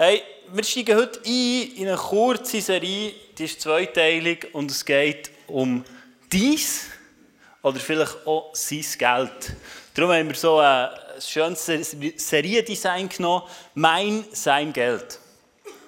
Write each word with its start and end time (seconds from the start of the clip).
Hey, 0.00 0.22
wir 0.52 0.62
steigen 0.62 0.96
heute 0.96 1.18
ein 1.26 1.72
in 1.74 1.88
eine 1.88 1.96
kurze 1.96 2.60
Serie, 2.60 3.14
die 3.36 3.44
ist 3.46 3.60
zweiteilig 3.60 4.46
und 4.52 4.70
es 4.70 4.84
geht 4.84 5.28
um 5.48 5.84
dies 6.30 6.84
oder 7.64 7.80
vielleicht 7.80 8.24
auch 8.24 8.54
sein 8.54 8.84
Geld. 8.96 9.56
Darum 9.94 10.12
haben 10.12 10.28
wir 10.28 10.36
so 10.36 10.58
ein 10.58 10.90
schönes 11.18 11.66
Seriendesign 12.14 13.08
genommen, 13.08 13.42
mein, 13.74 14.24
sein 14.30 14.72
Geld. 14.72 15.18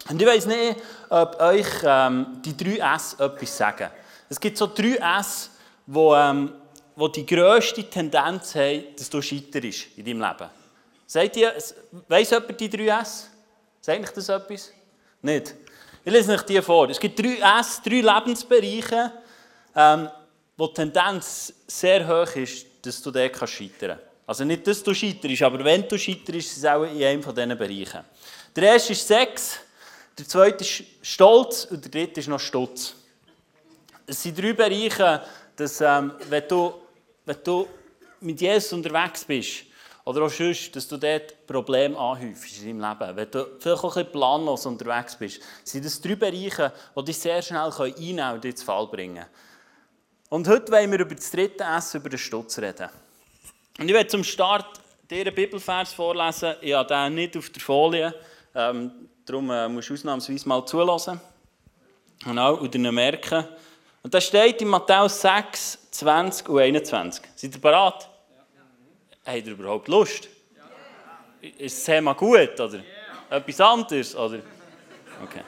Und 0.09 0.21
ich 0.21 0.27
weiß 0.27 0.47
nicht, 0.47 0.77
ob 1.09 1.41
euch 1.41 1.69
ähm, 1.85 2.43
die 2.45 2.57
drei 2.57 2.97
S 2.97 3.15
etwas 3.15 3.57
sagen. 3.57 3.91
Es 4.29 4.41
gibt 4.41 4.59
so 4.59 4.67
drei 4.67 5.21
S, 5.21 5.51
wo, 5.87 6.17
ähm, 6.17 6.53
wo 6.97 7.07
die 7.07 7.25
grösste 7.25 7.89
Tendenz 7.89 8.57
haben, 8.57 8.87
dass 8.99 9.09
du 9.09 9.23
scheiterst 9.23 9.87
in 9.97 10.05
deinem 10.05 10.21
Leben. 10.21 10.51
Seht 11.07 11.37
ihr, 11.37 11.55
weiss 12.09 12.31
jemand 12.31 12.61
die 12.61 12.69
drei 12.69 13.01
S? 13.03 13.31
Sagt 13.81 14.17
das 14.17 14.29
etwas? 14.29 14.73
Nicht? 15.23 15.55
Ich 16.05 16.13
lese 16.13 16.33
euch 16.33 16.43
die 16.43 16.61
vor. 16.61 16.89
Es 16.91 17.01
gibt 17.01 17.19
drei 17.19 17.61
S, 17.61 17.81
drei 17.83 18.01
Lebensbereiche, 18.01 19.13
ähm, 19.75 20.09
wo 20.57 20.67
die 20.67 20.75
Tendenz 20.75 21.53
sehr 21.67 22.07
hoch 22.07 22.37
ist, 22.37 22.67
dass 22.83 23.01
du 23.01 23.11
dort 23.11 23.37
scheitern 23.49 23.99
kannst. 23.99 24.05
Also 24.27 24.45
nicht, 24.45 24.67
dass 24.67 24.83
du 24.83 24.95
scheiterst, 24.95 25.43
aber 25.43 25.65
wenn 25.65 25.89
du 25.89 25.99
scheiterst, 25.99 26.29
ist 26.37 26.57
es 26.59 26.65
auch 26.65 26.85
in 26.85 27.03
einem 27.03 27.23
von 27.23 27.35
diesen 27.35 27.57
Bereichen. 27.57 28.05
Der 28.55 28.65
erste 28.65 28.93
ist 28.93 29.07
Sex, 29.07 29.59
der 30.19 30.29
zweite 30.29 30.63
ist 30.63 30.85
Stolz 31.03 31.65
und 31.65 31.83
der 31.83 31.91
dritte 31.91 32.21
ist 32.21 32.29
noch 32.29 32.39
Stutz. 32.39 32.95
Es 34.07 34.23
sind 34.23 34.39
drei 34.39 34.53
Bereiche, 34.53 35.23
dass, 35.57 35.81
ähm, 35.81 36.13
wenn, 36.29 36.47
du, 36.47 36.75
wenn 37.25 37.37
du 37.43 37.69
mit 38.21 38.41
Jesus 38.41 38.73
unterwegs 38.73 39.25
bist, 39.25 39.65
oder 40.11 40.27
auch 40.27 40.31
sonst, 40.31 40.75
dass 40.75 40.89
du 40.89 40.97
dort 40.97 41.47
Probleme 41.47 41.97
anhäufst 41.97 42.63
in 42.63 42.81
deinem 42.81 42.99
Leben. 42.99 43.17
Wenn 43.17 43.31
du 43.31 43.47
vielleicht 43.61 43.85
auch 43.85 43.97
ein 43.97 44.05
bisschen 44.05 44.13
planlos 44.13 44.67
unterwegs 44.67 45.17
bist, 45.17 45.41
sind 45.63 45.85
das 45.85 46.01
drei 46.01 46.17
Bereiche, 46.17 46.73
die 46.97 47.05
dich 47.05 47.19
sehr 47.19 47.41
schnell 47.41 47.71
einnehmen 47.71 48.35
und 48.35 48.43
dich 48.43 48.57
zu 48.57 48.65
Fall 48.65 48.89
bringen 48.89 49.25
Und 50.29 50.49
heute 50.49 50.73
wollen 50.73 50.91
wir 50.91 51.01
über 51.01 51.15
das 51.15 51.31
dritte 51.31 51.63
Essen, 51.63 52.01
über 52.01 52.09
den 52.09 52.19
Stutz 52.19 52.59
reden. 52.59 52.89
Und 53.79 53.89
ich 53.89 53.95
werde 53.95 54.09
zum 54.09 54.25
Start 54.25 54.81
dir 55.09 55.21
einen 55.21 55.35
Bibelvers 55.35 55.93
vorlesen. 55.93 56.55
Ich 56.61 56.75
habe 56.75 56.89
den 56.89 57.15
nicht 57.15 57.37
auf 57.37 57.49
der 57.51 57.63
Folie, 57.63 58.15
ähm, 58.55 58.91
darum 59.25 59.49
äh, 59.51 59.69
musst 59.69 59.91
du 59.91 59.95
ausnahmsweise 59.95 60.49
mal 60.49 60.67
zulassen. 60.67 61.21
Genau, 62.25 62.55
und 62.57 62.75
dann 62.75 62.93
merken. 62.93 63.45
Und 64.03 64.13
das 64.13 64.25
steht 64.25 64.61
in 64.61 64.69
Matthäus 64.69 65.21
6, 65.21 65.91
20 65.93 66.49
und 66.49 66.59
21. 66.59 67.25
Seid 67.37 67.55
ihr 67.55 67.61
bereit? 67.61 68.10
Habt 69.25 69.47
ihr 69.47 69.53
überhaupt 69.53 69.89
Lust? 69.89 70.29
Ja. 70.57 71.49
Ist 71.59 71.79
das 71.79 71.85
Thema 71.85 72.15
gut, 72.15 72.59
oder? 72.59 72.79
Ja. 72.79 73.37
Etwas 73.37 73.61
anderes, 73.61 74.15
oder? 74.15 74.41
Okay. 75.23 75.43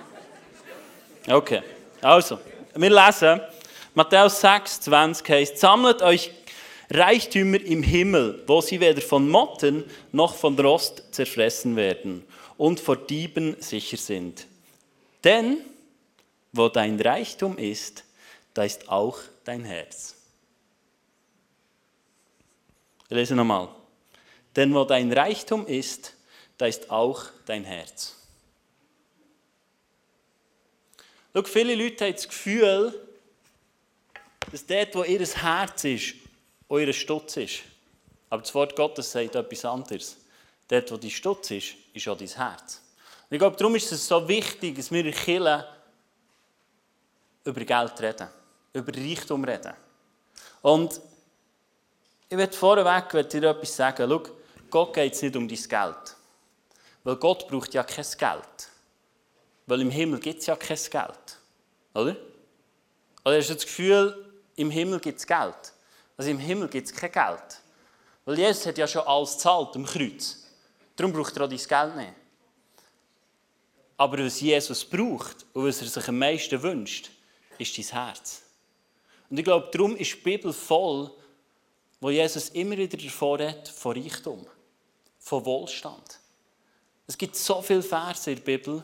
Okay, 1.28 1.62
also, 2.00 2.40
wir 2.74 2.90
lesen, 2.90 3.40
Matthäus 3.94 4.40
6, 4.40 4.80
20 4.80 5.28
heißt, 5.28 5.58
sammelt 5.58 6.02
euch 6.02 6.30
Reichtümer 6.90 7.60
im 7.60 7.82
Himmel, 7.82 8.42
wo 8.46 8.60
sie 8.60 8.80
weder 8.80 9.00
von 9.00 9.28
Motten 9.28 9.84
noch 10.10 10.34
von 10.34 10.58
Rost 10.58 11.04
zerfressen 11.12 11.76
werden 11.76 12.24
und 12.58 12.80
vor 12.80 12.96
Dieben 12.96 13.56
sicher 13.60 13.96
sind. 13.96 14.46
Denn 15.24 15.58
wo 16.52 16.68
dein 16.68 17.00
Reichtum 17.00 17.56
ist, 17.56 18.04
da 18.52 18.64
ist 18.64 18.88
auch 18.88 19.18
dein 19.44 19.64
Herz. 19.64 20.16
Wir 23.12 23.18
lesen 23.18 23.36
nochmal. 23.36 23.68
Denn 24.56 24.72
wo 24.72 24.84
dein 24.84 25.12
Reichtum 25.12 25.66
ist, 25.66 26.14
da 26.56 26.64
ist 26.64 26.90
auch 26.90 27.26
dein 27.44 27.62
Herz. 27.62 28.16
Schau, 31.34 31.42
viele 31.42 31.74
Leute 31.74 32.06
haben 32.06 32.14
das 32.14 32.26
Gefühl, 32.26 32.98
dass 34.50 34.64
dort, 34.64 34.94
wo 34.94 35.04
ihr 35.04 35.20
Herz 35.20 35.84
ist, 35.84 36.14
euer 36.70 36.90
Stutz 36.94 37.36
ist. 37.36 37.58
Aber 38.30 38.40
das 38.40 38.54
Wort 38.54 38.74
Gottes 38.76 39.12
sagt 39.12 39.34
etwas 39.34 39.62
anderes. 39.66 40.16
Dort, 40.68 40.90
wo 40.90 40.96
dein 40.96 41.10
Stutz 41.10 41.50
ist, 41.50 41.74
ist 41.92 42.08
auch 42.08 42.16
dein 42.16 42.28
Herz. 42.28 42.80
Und 43.28 43.34
ich 43.34 43.38
glaube, 43.38 43.58
darum 43.58 43.74
ist 43.74 43.92
es 43.92 44.08
so 44.08 44.26
wichtig, 44.26 44.74
dass 44.74 44.90
wir 44.90 45.04
in 45.04 45.12
Kirche 45.12 45.68
über 47.44 47.60
Geld 47.62 48.00
reden, 48.00 48.28
über 48.72 48.94
Reichtum 48.96 49.44
reden. 49.44 49.74
Und 50.62 50.98
ich 52.32 52.38
werde 52.38 52.56
vorweg 52.56 53.28
dir 53.28 53.50
etwas 53.50 53.76
sagen. 53.76 54.08
Schau, 54.08 54.22
Gott 54.70 54.94
geht 54.94 55.12
es 55.12 55.20
nicht 55.20 55.36
um 55.36 55.46
dein 55.46 55.68
Geld. 55.68 56.16
Weil 57.04 57.16
Gott 57.16 57.46
braucht 57.46 57.74
ja 57.74 57.84
kein 57.84 58.06
Geld. 58.16 58.68
Weil 59.66 59.82
im 59.82 59.90
Himmel 59.90 60.18
gibt 60.18 60.40
es 60.40 60.46
ja 60.46 60.56
kein 60.56 60.78
Geld. 60.78 61.38
Oder? 61.92 62.16
Oder 63.22 63.36
hast 63.36 63.50
du 63.50 63.54
das 63.54 63.64
Gefühl, 63.64 64.32
im 64.56 64.70
Himmel 64.70 64.98
gibt 64.98 65.18
es 65.18 65.26
Geld? 65.26 65.74
Also 66.16 66.30
im 66.30 66.38
Himmel 66.38 66.68
gibt 66.68 66.86
es 66.86 66.94
kein 66.94 67.12
Geld. 67.12 67.60
Weil 68.24 68.38
Jesus 68.38 68.64
hat 68.64 68.78
ja 68.78 68.86
schon 68.86 69.06
alles 69.06 69.34
gezahlt 69.34 69.76
am 69.76 69.84
Kreuz. 69.84 70.46
Darum 70.96 71.12
braucht 71.12 71.36
er 71.36 71.44
auch 71.44 71.50
dein 71.50 71.58
Geld 71.58 71.96
nicht. 71.96 72.14
Aber 73.98 74.24
was 74.24 74.40
Jesus 74.40 74.86
braucht 74.86 75.44
und 75.52 75.66
was 75.66 75.82
er 75.82 75.88
sich 75.88 76.08
am 76.08 76.18
meisten 76.18 76.62
wünscht, 76.62 77.10
ist 77.58 77.76
dein 77.76 77.84
Herz. 77.84 78.40
Und 79.28 79.36
ich 79.38 79.44
glaube, 79.44 79.68
darum 79.70 79.94
ist 79.96 80.14
die 80.14 80.20
Bibel 80.22 80.50
voll 80.54 81.10
wo 82.02 82.10
Jesus 82.10 82.48
immer 82.48 82.76
wieder 82.76 82.96
davor 82.96 83.38
redet, 83.38 83.68
von 83.68 83.96
Reichtum, 83.96 84.44
von 85.20 85.44
Wohlstand. 85.44 86.18
Es 87.06 87.16
gibt 87.16 87.36
so 87.36 87.62
viele 87.62 87.80
Verse 87.80 88.28
in 88.28 88.36
der 88.38 88.42
Bibel, 88.42 88.82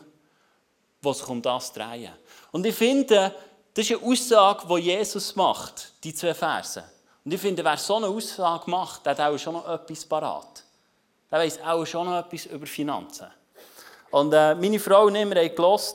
die 1.03 1.13
sich 1.13 1.27
um 1.27 1.41
das 1.41 1.73
drehen. 1.73 2.13
Und 2.53 2.65
ich 2.65 2.73
finde, 2.73 3.35
das 3.73 3.89
ist 3.89 3.97
eine 3.97 4.09
Aussage, 4.09 4.65
die 4.69 4.83
Jesus 4.83 5.35
macht, 5.35 5.91
die 6.01 6.15
zwei 6.15 6.33
Verse. 6.33 6.81
Und 7.25 7.33
ich 7.33 7.41
finde, 7.41 7.61
wer 7.61 7.75
so 7.75 7.97
eine 7.97 8.07
Aussage 8.07 8.71
macht, 8.71 9.05
der 9.05 9.17
hat 9.17 9.19
auch 9.19 9.37
schon 9.37 9.55
noch 9.55 9.67
etwas 9.67 10.05
parat. 10.05 10.63
Der 11.29 11.39
weiß 11.39 11.59
auch 11.61 11.85
schon 11.85 12.05
noch 12.07 12.25
etwas 12.25 12.45
über 12.45 12.65
Finanzen. 12.65 13.27
Und 14.11 14.31
äh, 14.31 14.55
meine 14.55 14.79
Frau 14.79 15.07
und 15.07 15.15
ich, 15.15 15.57
haben 15.57 15.93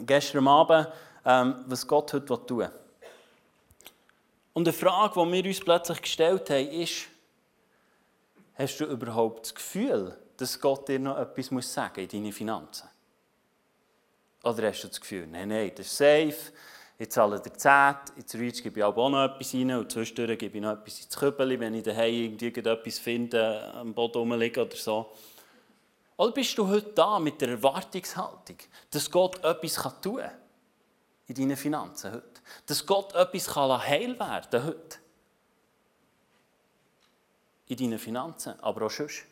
gestern 0.00 0.48
Abend, 0.48 0.88
ähm, 1.24 1.64
was 1.68 1.86
Gott 1.86 2.12
heute 2.12 2.26
tun 2.26 2.58
will. 2.58 2.83
Und 4.54 4.68
eine 4.68 4.72
Frage, 4.72 5.14
die 5.14 5.32
wir 5.32 5.44
uns 5.44 5.60
plötzlich 5.60 6.00
gestellt 6.00 6.48
haben, 6.48 6.68
ist, 6.68 7.08
hast 8.54 8.78
du 8.78 8.84
überhaupt 8.86 9.46
das 9.46 9.54
Gefühl, 9.54 10.16
dass 10.36 10.58
Gott 10.58 10.88
dir 10.88 10.98
noch 10.98 11.18
etwas 11.18 11.50
muss 11.50 11.72
sagen 11.72 12.00
in 12.00 12.08
deine 12.08 12.32
Finanzen? 12.32 12.88
Oder 14.44 14.68
hast 14.68 14.84
du 14.84 14.88
das 14.88 15.00
Gefühl, 15.00 15.26
nein, 15.26 15.48
nein, 15.48 15.72
das 15.74 15.86
ist 15.86 15.96
safe, 15.96 16.52
ich 16.96 17.10
zahle 17.10 17.40
der 17.40 17.54
Zehnt, 17.54 18.12
in 18.14 18.40
Reach 18.40 18.62
gebe 18.62 18.78
ich 18.78 18.84
auch 18.84 18.94
noch 18.94 19.24
etwas 19.24 19.52
rein 19.54 19.72
und 19.72 19.90
zwischendurch 19.90 20.38
gebe 20.38 20.56
ich 20.56 20.62
noch 20.62 20.72
etwas 20.72 21.00
ins 21.00 21.16
Kübeli, 21.16 21.58
wenn 21.58 21.74
ich 21.74 21.82
daheim 21.82 22.36
irgendwie 22.38 22.60
etwas 22.60 22.98
finde, 23.00 23.72
am 23.74 23.92
Boden 23.92 24.18
rumliegen 24.18 24.62
oder 24.62 24.76
so. 24.76 25.10
Oder 26.16 26.30
bist 26.30 26.56
du 26.56 26.68
heute 26.68 26.92
da 26.92 27.18
mit 27.18 27.40
der 27.40 27.48
Erwartungshaltung, 27.48 28.58
dass 28.90 29.10
Gott 29.10 29.42
etwas 29.42 29.74
tun 30.00 30.18
kann 30.18 30.30
in 31.26 31.34
deinen 31.34 31.56
Finanzen 31.56 32.12
heute? 32.12 32.33
Dass 32.66 32.86
Gott 32.86 33.14
etwas 33.14 33.54
heil 33.54 34.18
werden 34.18 34.50
kann 34.50 34.66
heute. 34.66 34.98
In 37.66 37.76
deinen 37.76 37.98
Finanzen, 37.98 38.58
aber 38.60 38.86
auch 38.86 38.90
sonst. 38.90 39.24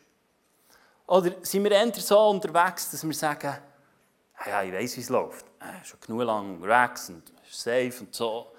Oder 1.07 1.33
sind 1.41 1.63
wir 1.63 1.71
eher 1.71 1.93
so 1.93 2.19
unterwegs, 2.29 2.89
dass 2.89 3.05
wir 3.05 3.13
sagen, 3.13 3.57
ja, 4.45 4.63
ich 4.63 4.73
weiß, 4.73 4.97
wie 4.97 5.01
es 5.01 5.09
läuft. 5.09 5.45
Äh, 5.59 5.85
schon 5.85 5.99
genug 5.99 6.23
lang 6.23 6.55
unterwegs 6.55 7.09
und 7.09 7.31
safe 7.49 7.93
und 7.99 8.13
so. 8.13 8.51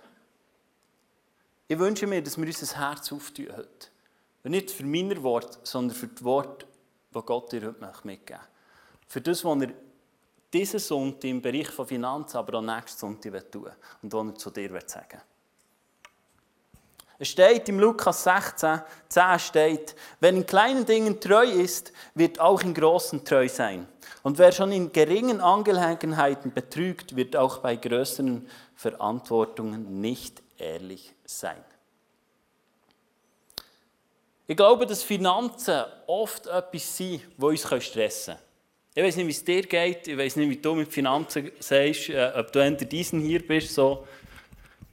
Ich 1.67 1.79
wünsche 1.79 2.07
mir, 2.07 2.23
dass 2.23 2.37
wir 2.37 2.47
unser 2.47 2.79
Herz 2.79 3.13
auftun 3.13 3.49
heute. 3.57 3.89
Nicht 4.45 4.71
für 4.71 4.85
meine 4.85 5.23
Worte, 5.23 5.59
sondern 5.63 5.97
für 5.97 6.07
die 6.07 6.23
Worte, 6.23 6.67
die 7.15 7.21
Gott 7.21 7.53
dir 7.53 7.63
heute 7.63 7.81
mitgeben 7.81 8.05
möchte. 8.05 8.41
Für 9.09 9.21
das, 9.21 9.45
was 9.45 9.63
er 9.63 9.69
diesen 10.55 10.79
Sonntag 10.79 11.25
im 11.25 11.43
Bereich 11.43 11.69
von 11.69 11.87
Finanzen, 11.87 12.37
aber 12.37 12.59
auch 12.59 12.63
nächsten 12.63 12.99
Sonntag 12.99 13.51
tun 13.51 13.71
und 14.03 14.13
was 14.13 14.27
er 14.27 14.35
zu 14.37 14.51
dir 14.51 14.81
sagen. 14.87 15.21
Es 17.19 17.29
steht 17.29 17.69
im 17.69 17.79
Lukas 17.79 18.25
16, 18.25 18.83
10 19.09 19.39
steht, 19.39 19.97
wer 20.21 20.31
in 20.31 20.47
kleinen 20.47 20.85
Dingen 20.85 21.21
treu 21.21 21.45
ist, 21.45 21.93
wird 22.15 22.41
auch 22.41 22.63
in 22.63 22.75
großen 22.75 23.25
treu 23.25 23.49
sein. 23.49 23.87
Und 24.23 24.39
wer 24.39 24.53
schon 24.53 24.73
in 24.73 24.93
geringen 24.93 25.41
Angelegenheiten 25.41 26.53
betrügt, 26.53 27.15
wird 27.15 27.37
auch 27.37 27.59
bei 27.59 27.77
größeren 27.77 28.49
Verantwortungen 28.75 30.01
nicht 30.01 30.43
ehrlich 30.59 31.15
sein. 31.25 31.63
Ich 34.47 34.57
glaube, 34.57 34.85
dass 34.87 35.03
Finanzen 35.03 35.85
oft 36.07 36.47
etwas 36.47 36.97
sind, 36.97 37.23
das 37.39 37.65
uns 37.65 37.85
stressen 37.85 38.35
können. 38.35 38.44
Ich 38.97 39.03
weiß 39.03 39.17
nicht, 39.17 39.27
wie 39.27 39.33
es 39.33 39.45
dir 39.45 39.63
geht. 39.63 40.07
Ich 40.07 40.17
weiß 40.17 40.37
nicht, 40.37 40.49
wie 40.49 40.57
du 40.57 40.73
mit 40.77 40.93
Finanzen 40.93 41.51
sagst, 41.59 42.11
äh, 42.11 42.33
ob 42.37 42.53
du 42.53 42.63
hinter 42.63 42.85
diesen 42.85 43.21
hier 43.21 43.45
bist. 43.45 43.75
So, 43.75 44.07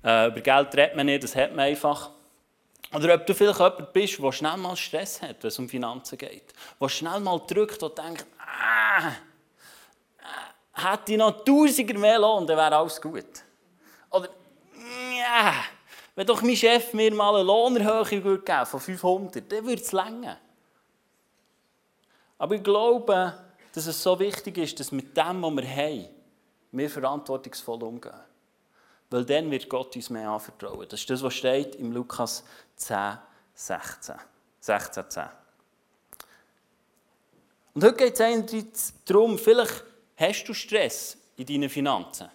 äh, 0.04 0.28
über 0.28 0.42
Geld 0.42 0.76
redet 0.76 0.96
man 0.96 1.06
nicht, 1.06 1.24
das 1.24 1.36
hat 1.36 1.52
man 1.52 1.66
einfach. 1.66 2.10
Oder 2.96 3.14
ob 3.14 3.28
du 3.28 3.36
vielleicht 3.36 3.60
jemand 3.60 3.94
bist, 3.94 4.18
der 4.18 4.32
schnell 4.32 4.58
mal 4.58 4.76
Stress 4.76 5.22
hat, 5.22 5.44
wenn 5.44 5.48
es 5.50 5.60
um 5.60 5.70
Finanzen 5.70 6.18
geht. 6.18 6.52
Der 6.80 6.90
schnell 6.90 7.20
mal 7.20 7.40
drückt 7.46 7.84
und 7.84 7.96
denkt, 7.96 8.26
ah, 8.40 9.12
hätte 10.74 11.12
ich 11.12 11.18
noch 11.20 11.46
tausiger 11.46 11.98
mehr 12.00 12.18
Lohn, 12.18 12.48
dann 12.48 12.58
wäre 12.58 12.76
alles 12.76 13.00
gut. 13.00 13.44
Oder, 14.10 14.30
ja, 15.16 15.54
wenn 16.16 16.26
doch 16.26 16.42
mein 16.42 16.56
Chef 16.56 16.92
mir 16.94 17.14
mal 17.14 17.36
eine 17.36 17.44
Lohnerhöhung 17.44 18.24
würde 18.24 18.44
geben 18.44 18.66
von 18.66 18.80
500, 18.80 19.52
dann 19.52 19.64
würde 19.64 19.82
es 19.82 19.92
länger. 19.92 20.40
Aber 22.40 22.56
ich 22.56 22.64
glaube, 22.64 23.51
dass 23.74 23.88
es 23.88 24.02
so 24.02 24.20
wichtig 24.20 24.58
ist, 24.58 24.80
dass 24.80 24.92
mit 24.92 25.16
dem, 25.16 25.42
was 25.42 25.56
wir 25.56 25.70
haben, 25.70 26.10
wir 26.72 26.90
verantwortungsvoll 26.90 27.84
umgehen. 27.84 28.20
Weil 29.10 29.26
dann 29.26 29.52
wird 29.52 29.68
Gott 29.68 29.96
uns 29.96 30.10
mehr 30.10 30.30
anvertrauen. 30.30 30.88
Das 30.88 31.02
ist 31.02 31.10
das, 31.10 31.22
was 31.22 31.34
steht 31.34 31.76
im 31.76 31.92
Lukas 31.92 32.44
10, 32.78 33.18
16. 33.54 34.16
16, 34.60 35.10
10. 35.10 35.24
Und 37.74 37.84
heute 37.84 37.96
geht 37.96 38.14
es 38.14 38.22
einerseits 38.22 38.94
darum, 39.06 39.38
vielleicht 39.38 39.84
hast 40.18 40.44
du 40.46 40.54
Stress 40.54 41.18
in 41.36 41.46
deinen 41.46 41.70
Finanzen. 41.70 42.30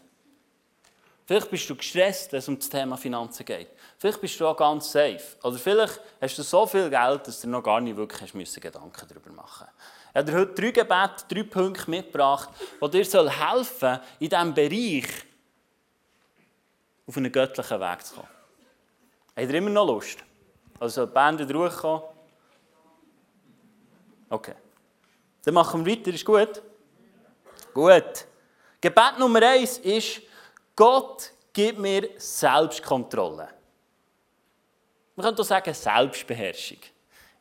Vielleicht 1.27 1.51
bist 1.51 1.69
du 1.69 1.75
gestresst, 1.75 2.31
wenn 2.33 2.39
es 2.39 2.49
um 2.49 2.57
das 2.57 2.69
Thema 2.69 2.97
Finanzen 2.97 3.45
geht. 3.45 3.69
Vielleicht 3.99 4.21
bist 4.21 4.39
du 4.39 4.47
auch 4.47 4.57
ganz 4.57 4.93
safe. 4.93 5.37
Oder 5.43 5.59
vielleicht 5.59 6.01
hast 6.21 6.39
du 6.39 6.43
so 6.43 6.67
viel 6.67 6.89
Geld, 6.89 7.27
dass 7.27 7.41
du 7.41 7.49
noch 7.49 7.63
gar 7.63 7.81
nicht 7.81 7.97
wirklich 7.97 8.33
Gedanken 8.61 9.07
darüber 9.09 9.33
machen 9.33 9.67
Habe 10.17 10.33
dir 10.33 10.39
heute 10.39 10.55
drei 10.55 10.71
Gebete, 10.71 11.25
drei 11.29 11.43
Punkte 11.43 11.91
mitgebracht, 11.91 12.49
die 12.83 13.03
dir 13.03 13.31
helfen 13.31 13.79
sollen, 13.79 14.01
in 14.19 14.31
diesem 14.31 14.55
Bereich 14.55 15.09
auf 17.07 17.17
einen 17.19 17.31
göttlichen 17.31 17.81
Weg 17.81 18.03
zu 18.03 18.15
kommen. 18.15 18.29
Habt 19.37 19.49
ihr 19.51 19.55
immer 19.55 19.69
noch 19.69 19.87
Lust? 19.87 20.25
Also 20.81 21.05
die 21.05 21.13
Band 21.13 21.43
in 21.43 21.51
Ruhe 21.51 21.69
kommen? 21.69 22.03
Okay. 24.31 24.55
Dann 25.45 25.53
machen 25.53 25.85
wir 25.85 25.99
weiter, 25.99 26.11
ist 26.11 26.25
gut? 26.25 26.63
Gut. 27.75 28.27
Gebet 28.81 29.19
Nummer 29.19 29.43
eins 29.43 29.77
ist, 29.79 30.23
Gott 30.75 31.31
gibt 31.53 31.79
mir 31.79 32.09
Selbstkontrolle. 32.17 33.51
Man 35.15 35.27
könnte 35.27 35.43
auch 35.43 35.47
sagen 35.47 35.75
Selbstbeherrschung. 35.75 36.79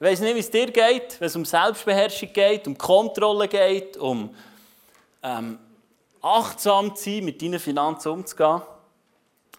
Ich 0.06 0.12
weiß 0.12 0.20
nicht, 0.20 0.36
wie 0.36 0.40
es 0.40 0.52
dir 0.52 0.68
geht, 0.68 1.20
wenn 1.20 1.26
es 1.26 1.36
um 1.36 1.46
Selbstbeherrschung 1.46 2.32
geht, 2.32 2.68
um 2.68 2.78
Kontrolle 2.78 3.48
geht, 3.48 3.98
um 3.98 4.36
ähm, 5.24 5.58
achtsam 6.22 6.96
zu 6.96 7.06
sein, 7.06 7.26
mit 7.26 7.42
deinen 7.42 7.60
Finanzen 7.60 8.10
umzugehen. 8.10 8.62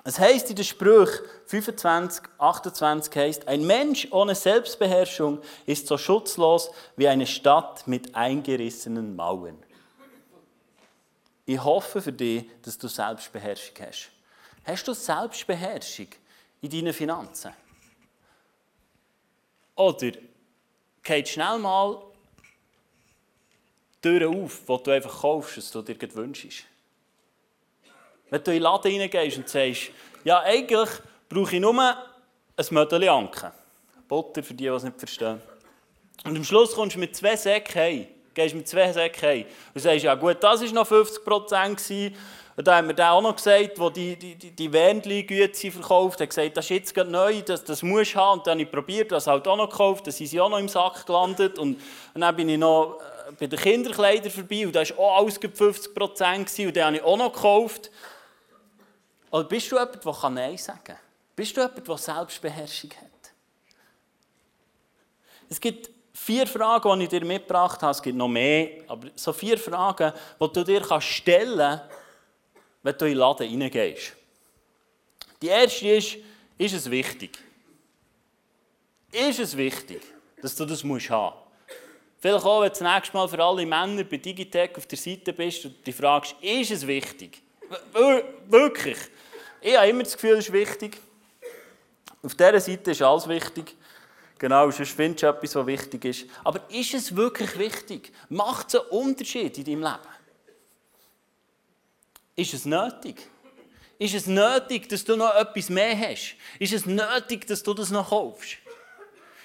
Es 0.04 0.20
heißt 0.20 0.48
in 0.50 0.54
der 0.54 0.62
Sprüch 0.62 1.10
25, 1.46 2.22
28 2.38 3.16
heißt, 3.16 3.48
ein 3.48 3.66
Mensch 3.66 4.06
ohne 4.12 4.36
Selbstbeherrschung 4.36 5.40
ist 5.66 5.88
so 5.88 5.98
schutzlos 5.98 6.70
wie 6.94 7.08
eine 7.08 7.26
Stadt 7.26 7.88
mit 7.88 8.14
eingerissenen 8.14 9.16
Mauern. 9.16 9.58
Ich 11.44 11.64
hoffe 11.64 12.00
für 12.00 12.12
dich, 12.12 12.44
dass 12.62 12.78
du 12.78 12.86
Selbstbeherrschung 12.86 13.74
hast. 13.84 14.10
Hast 14.62 14.86
du 14.86 14.92
Selbstbeherrschung 14.92 16.06
in 16.60 16.70
deinen 16.70 16.92
Finanzen? 16.92 17.52
Oder 19.74 20.12
geht 21.06 21.28
schnell 21.28 21.58
mal 21.58 22.02
Türen 24.02 24.44
auf, 24.44 24.60
die 24.68 24.82
du 24.82 24.90
einfach 24.90 25.20
kaufst, 25.20 25.56
was 25.56 25.70
du 25.70 25.82
dir 25.82 26.14
wünschst? 26.14 26.64
Wenn 28.30 28.42
du 28.42 28.50
in 28.50 28.56
den 28.56 28.62
Laden 28.62 29.00
reingehst 29.00 29.38
und 29.38 29.48
sagst, 29.48 29.90
ja, 30.24 30.40
eigentlich 30.40 30.90
brauche 31.28 31.54
ich 31.54 31.60
nur 31.60 31.80
ein 31.80 32.66
Mödeli 32.70 33.08
Anken. 33.08 33.52
Butter, 34.08 34.42
für 34.42 34.54
die, 34.54 34.64
die 34.64 34.68
es 34.68 34.82
nicht 34.82 34.98
verstehen. 34.98 35.40
Und 36.24 36.36
am 36.36 36.44
Schluss 36.44 36.74
kommst 36.74 36.96
du 36.96 37.00
mit 37.00 37.14
zwei 37.14 37.36
Säcken 37.36 37.74
heim 37.74 38.06
gehst 38.36 38.54
mit 38.54 38.68
zwei 38.68 38.92
Säcken 38.92 39.28
heim 39.28 39.44
und 39.74 39.80
sagst, 39.80 40.04
ja 40.04 40.14
gut, 40.14 40.36
das 40.40 40.62
war 40.62 40.72
noch 40.72 40.86
50 40.86 41.24
Prozent. 41.24 41.82
Und 42.56 42.66
da 42.66 42.76
haben 42.76 42.86
wir 42.86 42.94
den 42.94 43.04
auch 43.04 43.20
noch 43.20 43.36
gesagt, 43.36 43.78
wo 43.78 43.90
die, 43.90 44.16
die, 44.16 44.34
die, 44.34 44.50
die 44.50 44.72
Wendli-Güte 44.72 45.70
verkauft 45.70 46.20
hat, 46.20 46.30
gesagt, 46.30 46.56
das 46.56 46.64
ist 46.66 46.70
jetzt 46.70 46.94
gerade 46.94 47.10
neu, 47.10 47.42
das, 47.42 47.64
das 47.64 47.82
musst 47.82 48.14
du 48.14 48.18
haben. 48.18 48.38
Und 48.38 48.46
dann 48.46 48.52
habe 48.52 48.62
ich 48.62 48.70
probiert, 48.70 49.12
das 49.12 49.26
halt 49.26 49.46
auch 49.46 49.56
noch 49.56 49.68
gekauft, 49.68 50.06
dann 50.06 50.12
sind 50.12 50.28
sie 50.28 50.40
auch 50.40 50.48
noch 50.48 50.58
im 50.58 50.68
Sack 50.68 51.04
gelandet. 51.04 51.58
Und, 51.58 51.78
und 52.14 52.20
dann 52.20 52.34
bin 52.34 52.48
ich 52.48 52.58
noch 52.58 52.98
äh, 53.28 53.32
bei 53.38 53.46
den 53.46 53.58
Kinderkleidern 53.58 54.30
vorbei 54.30 54.66
und 54.66 54.74
da 54.74 54.80
war 54.80 54.98
auch 54.98 55.18
alles 55.18 55.38
50 55.38 55.94
Prozent 55.94 56.58
und 56.58 56.76
den 56.76 56.84
habe 56.84 56.96
ich 56.96 57.02
auch 57.02 57.16
noch 57.18 57.32
gekauft. 57.32 57.90
Oder 59.30 59.44
bist 59.44 59.70
du 59.70 59.76
jemand, 59.76 60.02
der 60.02 60.30
Nein 60.30 60.56
sagen 60.56 60.80
kann? 60.82 60.96
Bist 61.34 61.54
du 61.56 61.60
jemand, 61.60 61.86
der 61.86 61.98
Selbstbeherrschung 61.98 62.90
hat? 62.90 63.32
Es 65.50 65.60
gibt 65.60 65.90
vier 66.16 66.46
Fragen, 66.46 66.98
die 66.98 67.04
ich 67.04 67.10
dir 67.10 67.24
mitgebracht 67.24 67.82
habe. 67.82 67.92
Es 67.92 68.02
gibt 68.02 68.16
noch 68.16 68.28
mehr, 68.28 68.70
aber 68.88 69.08
so 69.14 69.32
vier 69.32 69.58
Fragen, 69.58 70.12
die 70.40 70.52
du 70.52 70.64
dir 70.64 71.00
stellen 71.00 71.58
kannst, 71.58 71.84
wenn 72.82 72.98
du 72.98 73.04
in 73.04 73.12
den 73.12 73.18
Laden 73.18 73.48
hineingehst. 73.48 74.12
Die 75.42 75.48
erste 75.48 75.88
ist, 75.88 76.16
ist 76.56 76.74
es 76.74 76.90
wichtig? 76.90 77.38
Ist 79.12 79.38
es 79.38 79.56
wichtig, 79.56 80.02
dass 80.40 80.56
du 80.56 80.64
das 80.64 80.82
musst 80.82 81.10
haben 81.10 81.36
Vielleicht 82.18 82.44
auch, 82.44 82.62
wenn 82.62 82.72
du 82.72 82.78
das 82.78 82.80
nächste 82.80 83.16
Mal 83.16 83.28
für 83.28 83.44
alle 83.44 83.66
Männer 83.66 84.02
bei 84.04 84.16
Digitech 84.16 84.76
auf 84.76 84.86
der 84.86 84.98
Seite 84.98 85.32
bist 85.32 85.66
und 85.66 85.86
dich 85.86 85.94
fragst, 85.94 86.34
ist 86.40 86.70
es 86.70 86.86
wichtig? 86.86 87.42
Wirklich? 88.48 88.96
Ich 89.60 89.76
habe 89.76 89.88
immer 89.88 90.02
das 90.02 90.14
Gefühl, 90.14 90.38
es 90.38 90.46
ist 90.46 90.52
wichtig. 90.52 90.98
Auf 92.22 92.34
dieser 92.34 92.60
Seite 92.60 92.90
ist 92.90 93.02
alles 93.02 93.28
wichtig. 93.28 93.76
Genau, 94.38 94.70
sonst 94.70 94.92
findest 94.92 95.22
du 95.22 95.28
etwas, 95.28 95.54
was 95.54 95.66
wichtig 95.66 96.04
ist. 96.04 96.26
Aber 96.44 96.60
ist 96.70 96.92
es 96.92 97.16
wirklich 97.16 97.58
wichtig? 97.58 98.12
Macht 98.28 98.68
es 98.68 98.80
einen 98.80 98.90
Unterschied 98.90 99.56
in 99.58 99.64
deinem 99.64 99.82
Leben? 99.82 100.16
Ist 102.36 102.52
es 102.52 102.66
nötig? 102.66 103.28
Ist 103.98 104.14
es 104.14 104.26
nötig, 104.26 104.90
dass 104.90 105.04
du 105.04 105.16
noch 105.16 105.34
etwas 105.34 105.70
mehr 105.70 105.98
hast? 105.98 106.36
Ist 106.58 106.74
es 106.74 106.84
nötig, 106.84 107.46
dass 107.46 107.62
du 107.62 107.72
das 107.72 107.90
noch 107.90 108.10
kaufst? 108.10 108.58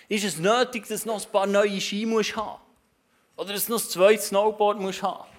Ist 0.09 0.25
es 0.25 0.37
nötig, 0.37 0.87
dass 0.89 1.03
du 1.03 1.07
noch 1.07 1.25
ein 1.25 1.31
paar 1.31 1.47
neue 1.47 1.79
Ski 1.79 2.05
musst 2.05 2.35
Oder 3.37 3.53
dass 3.53 3.67
du 3.67 3.71
noch 3.71 3.81
ein 3.81 3.89
zweites 3.89 4.27
Snowboard 4.27 4.77
musst 4.77 5.01
haben 5.01 5.29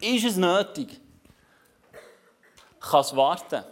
Ist 0.00 0.24
es 0.24 0.36
nötig? 0.36 1.00
Kann 2.80 3.00
es 3.00 3.14
warten? 3.14 3.64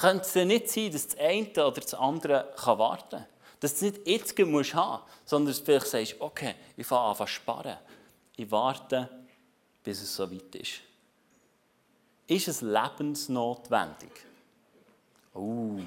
Könnte 0.00 0.24
es 0.24 0.32
denn 0.32 0.48
nicht 0.48 0.70
sein, 0.70 0.90
dass 0.90 1.08
das 1.08 1.18
eine 1.18 1.50
oder 1.50 1.72
das 1.72 1.92
andere 1.92 2.54
warten 2.64 3.10
kann? 3.10 3.26
Dass 3.60 3.78
du 3.78 3.86
es 3.86 3.92
nicht 3.92 4.08
jetzt 4.08 4.38
haben 4.38 4.50
musst, 4.50 4.74
sondern 5.26 5.48
dass 5.48 5.58
du 5.58 5.64
vielleicht 5.66 5.86
sagst, 5.88 6.16
okay, 6.20 6.54
ich 6.74 6.86
fange 6.86 7.10
an 7.10 7.16
zu 7.16 7.26
sparen. 7.26 7.76
Ich 8.34 8.50
warte, 8.50 9.10
bis 9.84 10.00
es 10.00 10.16
so 10.16 10.30
weit 10.32 10.54
ist. 10.54 10.80
Ist 12.26 12.48
es 12.48 12.62
lebensnotwendig? 12.62 14.10
Uh, 15.34 15.82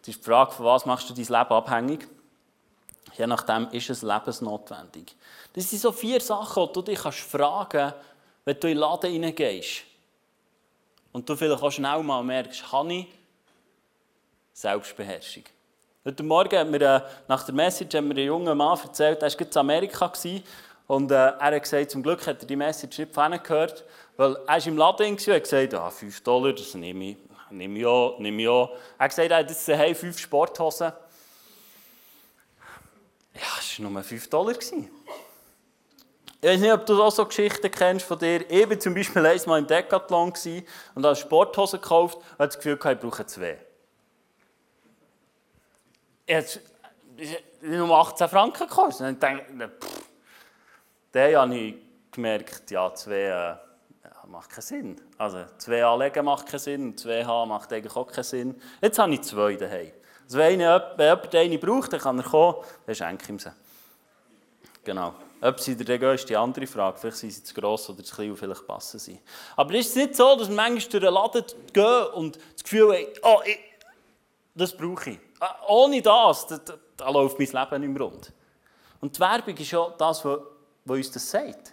das 0.00 0.08
ist 0.08 0.20
die 0.20 0.24
Frage, 0.24 0.50
von 0.50 0.66
was 0.66 0.84
machst 0.84 1.08
du 1.08 1.14
dein 1.14 1.24
Leben 1.24 1.52
abhängig? 1.52 2.08
Je 3.16 3.26
nachdem 3.28 3.68
ist 3.70 3.88
es 3.88 4.02
lebensnotwendig. 4.02 5.14
Das 5.52 5.70
sind 5.70 5.80
so 5.80 5.92
vier 5.92 6.20
Sachen, 6.20 6.66
die 6.66 6.72
du 6.72 6.82
dich 6.82 6.98
fragen 6.98 7.68
kannst, 7.70 7.96
wenn 8.44 8.58
du 8.58 8.66
in 8.66 8.74
den 8.74 8.80
Laden 8.80 9.12
hineingehst. 9.12 9.84
Und 11.12 11.28
du 11.28 11.36
vielleicht 11.36 11.62
auch 11.62 11.70
schnell 11.70 12.02
mal 12.02 12.24
merkst, 12.24 12.68
kann 12.70 12.90
ich 12.90 13.06
Selbstbeherrschung. 14.58 15.44
Heute 16.04 16.24
Morgen 16.24 16.58
hat 16.58 16.68
mir, 16.68 16.80
äh, 16.82 17.00
nach 17.28 17.44
der 17.44 17.54
Message 17.54 17.96
hat 17.96 18.02
mir 18.02 18.14
ein 18.14 18.26
junger 18.26 18.56
Mann 18.56 18.76
erzählt, 18.76 19.22
er 19.22 19.30
war 19.30 19.40
in 19.40 19.56
Amerika 19.56 20.12
und 20.88 21.12
äh, 21.12 21.14
er 21.14 21.38
hat 21.38 21.62
gesagt, 21.62 21.92
zum 21.92 22.02
Glück 22.02 22.26
hat 22.26 22.42
er 22.42 22.46
die 22.46 22.56
Message 22.56 22.98
nicht 22.98 23.14
von 23.14 23.40
gehört, 23.40 23.84
weil 24.16 24.34
er 24.34 24.46
war 24.48 24.66
im 24.66 24.76
Laden 24.76 25.12
und 25.12 25.28
hat 25.28 25.44
gesagt, 25.44 25.74
ah, 25.74 25.90
5 25.90 26.22
Dollar, 26.24 26.52
das 26.52 26.74
nehme 26.74 27.10
ich, 27.10 27.16
nehme 27.50 27.78
ich 27.78 27.86
an, 27.86 28.14
nehme. 28.18 28.42
Er 28.42 28.68
hat 28.98 29.10
gesagt, 29.10 29.30
er 29.30 29.36
hat 29.36 29.48
jetzt 29.48 29.68
hey, 29.68 29.94
5 29.94 30.18
Sporthosen. 30.18 30.92
Ja, 33.34 33.42
es 33.60 33.80
war 33.80 33.90
nur 33.90 34.02
5 34.02 34.28
Dollar. 34.28 34.54
Ich 34.58 34.72
weiß 36.42 36.60
nicht, 36.60 36.72
ob 36.72 36.84
du 36.84 37.00
auch 37.00 37.12
so 37.12 37.24
Geschichten 37.24 37.70
kennst 37.70 38.06
von 38.06 38.18
dir. 38.18 38.50
Ich 38.50 38.68
war 38.68 38.80
zum 38.80 38.92
Beispiel 38.92 39.24
einmal 39.24 39.60
im 39.60 39.68
Decathlon 39.68 40.32
und 40.96 41.06
habe 41.06 41.14
Sporthosen 41.14 41.80
gekauft 41.80 42.16
und 42.16 42.24
hatte 42.40 42.46
das 42.48 42.56
Gefühl, 42.56 42.72
ich 42.74 42.98
brauche 42.98 43.24
zwei 43.24 43.67
hat 46.36 46.60
nur 47.62 47.98
18 47.98 48.28
Franken 48.28 48.68
gekostet. 48.68 49.06
Und 49.06 49.14
ich 49.14 49.18
dachte, 49.20 49.68
pff, 49.80 50.02
dann 51.12 51.36
habe 51.36 51.56
ich 51.56 51.74
gemerkt, 52.10 52.70
ja, 52.70 52.92
zwei 52.94 53.14
äh, 53.14 53.56
macht 54.28 54.50
keinen 54.50 54.62
Sinn. 54.62 55.00
Also 55.16 55.44
zwei 55.58 55.84
anlegen 55.84 56.24
macht 56.24 56.46
keinen 56.46 56.60
Sinn, 56.60 56.96
zwei 56.96 57.24
haben 57.24 57.48
macht 57.48 57.72
eigentlich 57.72 57.96
auch 57.96 58.06
keinen 58.06 58.24
Sinn. 58.24 58.60
Jetzt 58.80 58.98
habe 58.98 59.14
ich 59.14 59.22
zwei 59.22 59.54
daheim. 59.54 59.92
Also 60.24 60.38
wenn, 60.38 60.60
jemand 60.60 61.34
eine 61.34 61.58
braucht, 61.58 61.92
dann 61.92 62.00
kann 62.00 62.18
er 62.18 62.24
kommen, 62.24 62.56
dann 62.84 62.94
schenke 62.94 63.24
ich 63.24 63.28
ihm 63.30 63.38
sie. 63.38 63.52
Genau. 64.84 65.14
Ob 65.40 65.60
sie 65.60 65.76
der 65.76 65.98
gehen, 65.98 66.14
ist 66.14 66.28
die 66.28 66.36
andere 66.36 66.66
Frage. 66.66 66.98
Vielleicht 66.98 67.18
sind 67.18 67.32
sie 67.32 67.42
zu 67.42 67.54
gross 67.54 67.88
oder 67.88 68.02
zu 68.02 68.14
klein 68.14 68.36
vielleicht 68.36 68.66
passen 68.66 68.98
sie. 68.98 69.20
Aber 69.56 69.72
ist 69.74 69.90
es 69.90 69.96
nicht 69.96 70.16
so, 70.16 70.36
dass 70.36 70.48
wir 70.48 70.56
manchmal 70.56 71.00
durch 71.00 71.04
den 71.04 71.14
Laden 71.14 71.44
gehen 71.72 72.06
und 72.14 72.38
das 72.54 72.64
Gefühl 72.64 72.92
haben, 72.92 73.06
oh, 73.22 73.40
ich, 73.44 73.58
das 74.54 74.76
brauche 74.76 75.10
ich. 75.10 75.18
Ah, 75.40 75.56
ohne 75.68 76.02
das, 76.02 76.46
da, 76.46 76.58
da, 76.96 77.10
läuft 77.10 77.38
mein 77.38 77.46
Leben 77.46 77.80
nicht 77.80 77.98
mehr 77.98 78.02
rund. 78.02 78.32
Und 79.00 79.14
die 79.14 79.20
Werbung 79.20 79.56
ist 79.56 79.70
ja 79.70 79.88
das, 79.96 80.24
was 80.24 80.38
uns 80.84 81.10
das 81.10 81.30
sagt. 81.30 81.72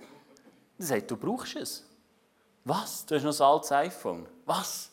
Er 0.77 0.85
sagt, 0.85 1.09
du 1.09 1.17
brauchst 1.17 1.55
es. 1.55 1.83
Was? 2.63 3.05
Du 3.05 3.15
hast 3.15 3.23
noch 3.23 3.39
ein 3.39 3.53
altes 3.53 3.71
iPhone. 3.71 4.27
Was? 4.45 4.91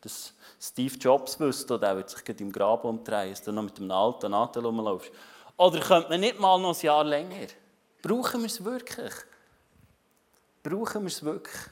Das 0.00 0.32
Steve 0.60 0.96
Jobs 0.96 1.38
wüsste, 1.38 1.78
der 1.78 1.96
wird 1.96 2.10
sich 2.10 2.40
im 2.40 2.50
Grab 2.50 2.84
umdrehen, 2.84 3.30
dass 3.30 3.42
du 3.42 3.52
noch 3.52 3.62
mit 3.62 3.78
einem 3.78 3.90
alten 3.90 4.30
Nadel 4.30 4.64
rumlaufst. 4.64 5.10
Oder 5.56 5.80
könnte 5.80 6.10
man 6.10 6.20
nicht 6.20 6.38
mal 6.38 6.58
noch 6.58 6.76
ein 6.76 6.84
Jahr 6.84 7.04
länger? 7.04 7.46
Brauchen 8.02 8.40
wir 8.40 8.46
es 8.46 8.62
wirklich? 8.64 9.12
Brauchen 10.62 11.02
wir 11.02 11.08
es 11.08 11.22
wirklich? 11.24 11.62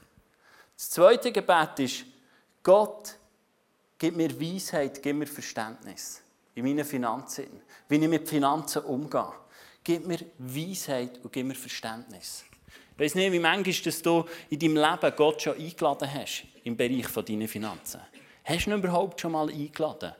Das 0.76 0.90
zweite 0.90 1.32
Gebet 1.32 1.78
ist, 1.78 2.04
Gott, 2.62 3.14
gib 3.98 4.16
mir 4.16 4.40
Weisheit, 4.40 5.02
gib 5.02 5.16
mir 5.16 5.26
Verständnis 5.26 6.22
in 6.54 6.64
meinen 6.64 6.84
Finanzen, 6.84 7.46
wie 7.88 7.96
ich 7.96 8.08
mit 8.08 8.28
Finanzen 8.28 8.82
umgehe. 8.82 9.32
Gib 9.82 10.06
mir 10.06 10.20
Weisheit 10.38 11.20
und 11.22 11.32
gib 11.32 11.46
mir 11.46 11.54
Verständnis. 11.54 12.44
Ich 12.96 13.04
weiß 13.04 13.16
nicht, 13.16 13.32
wie 13.32 13.40
manchmal 13.40 13.74
dass 13.74 14.02
du 14.02 14.24
in 14.50 14.58
deinem 14.58 14.76
Leben 14.76 15.16
Gott 15.16 15.42
schon 15.42 15.58
eingeladen 15.58 16.12
hast 16.12 16.44
im 16.62 16.76
Bereich 16.76 17.06
deiner 17.12 17.48
Finanzen. 17.48 18.00
Hast 18.44 18.66
du 18.66 18.70
ihn 18.70 18.78
überhaupt 18.78 19.20
schon 19.20 19.32
mal 19.32 19.48
eingeladen? 19.48 20.12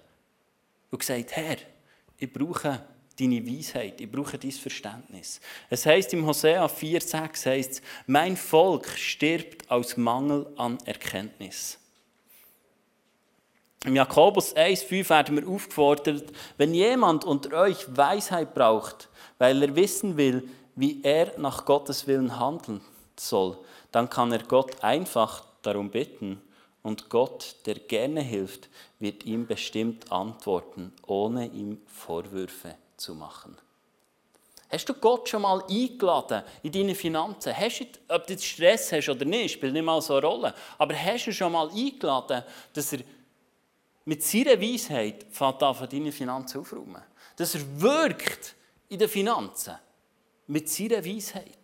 Und 0.90 0.99
gesagt, 0.99 1.37
Herr, 1.37 1.57
ich 2.19 2.33
brauche 2.33 2.85
deine 3.19 3.47
Weisheit, 3.47 4.00
ich 4.00 4.11
brauche 4.11 4.38
dein 4.38 4.50
Verständnis. 4.50 5.40
Es 5.71 5.87
heißt 5.87 6.12
im 6.14 6.26
Hosea 6.26 6.66
4,6 6.66 7.47
heißt 7.47 7.83
mein 8.07 8.37
Volk 8.37 8.88
stirbt 8.88 9.71
aus 9.71 9.97
Mangel 9.97 10.47
an 10.57 10.78
Erkenntnis. 10.85 11.78
Im 13.85 13.97
Jakobus 13.97 14.57
1,5 14.57 15.11
werden 15.11 15.37
wir 15.37 15.47
aufgefordert, 15.47 16.25
wenn 16.57 16.73
jemand 16.73 17.26
unter 17.26 17.61
euch 17.61 17.85
Weisheit 17.95 18.55
braucht, 18.55 19.11
weil 19.37 19.62
er 19.62 19.76
wissen 19.76 20.17
will, 20.17 20.49
wie 20.75 21.03
er 21.03 21.38
nach 21.38 21.67
Gottes 21.67 22.07
Willen 22.07 22.41
handeln 22.41 22.81
soll, 23.14 23.59
dann 23.93 24.09
kann 24.09 24.33
er 24.33 24.43
Gott 24.43 24.83
einfach 24.83 25.45
darum 25.61 25.91
bitten 25.91 26.41
und 26.83 27.11
Gott, 27.11 27.57
der 27.67 27.75
gerne 27.75 28.23
hilft, 28.23 28.71
wird 29.00 29.25
ihm 29.26 29.47
bestimmt 29.47 30.11
antworten, 30.11 30.91
ohne 31.07 31.47
ihm 31.49 31.79
Vorwürfe 31.87 32.76
zu 32.97 33.14
machen. 33.14 33.57
Hast 34.71 34.88
du 34.88 34.95
Gott 34.95 35.29
schon 35.29 35.43
mal 35.43 35.62
eingeladen 35.69 36.43
in 36.62 36.73
deine 36.73 36.95
Finanzen? 36.95 37.55
Hast 37.55 37.81
du, 37.81 37.85
ob 38.09 38.26
du 38.26 38.33
jetzt 38.33 38.47
Stress 38.47 38.91
hast 38.93 39.11
oder 39.11 39.26
nicht, 39.26 39.53
spielt 39.53 39.75
nicht 39.75 39.85
mal 39.85 40.00
so 40.00 40.14
eine 40.14 40.26
Rolle. 40.26 40.55
Aber 40.79 40.95
hast 40.95 41.26
du 41.26 41.33
schon 41.33 41.53
mal 41.53 41.69
eingeladen, 41.69 42.43
dass 42.73 42.93
er 42.95 43.00
mit 44.05 44.23
seiner 44.23 44.61
Weisheit 44.61 45.27
fängt 45.31 45.63
an, 45.63 45.75
von 45.75 45.89
deinen 45.89 46.13
Finanzen 46.13 46.61
aufräumen? 46.61 47.03
Dass 47.37 47.55
er 47.55 47.81
wirkt 47.81 48.55
in 48.89 48.99
den 48.99 49.09
Finanzen 49.09 49.75
mit 50.47 50.69
seiner 50.69 51.05
Weisheit. 51.05 51.59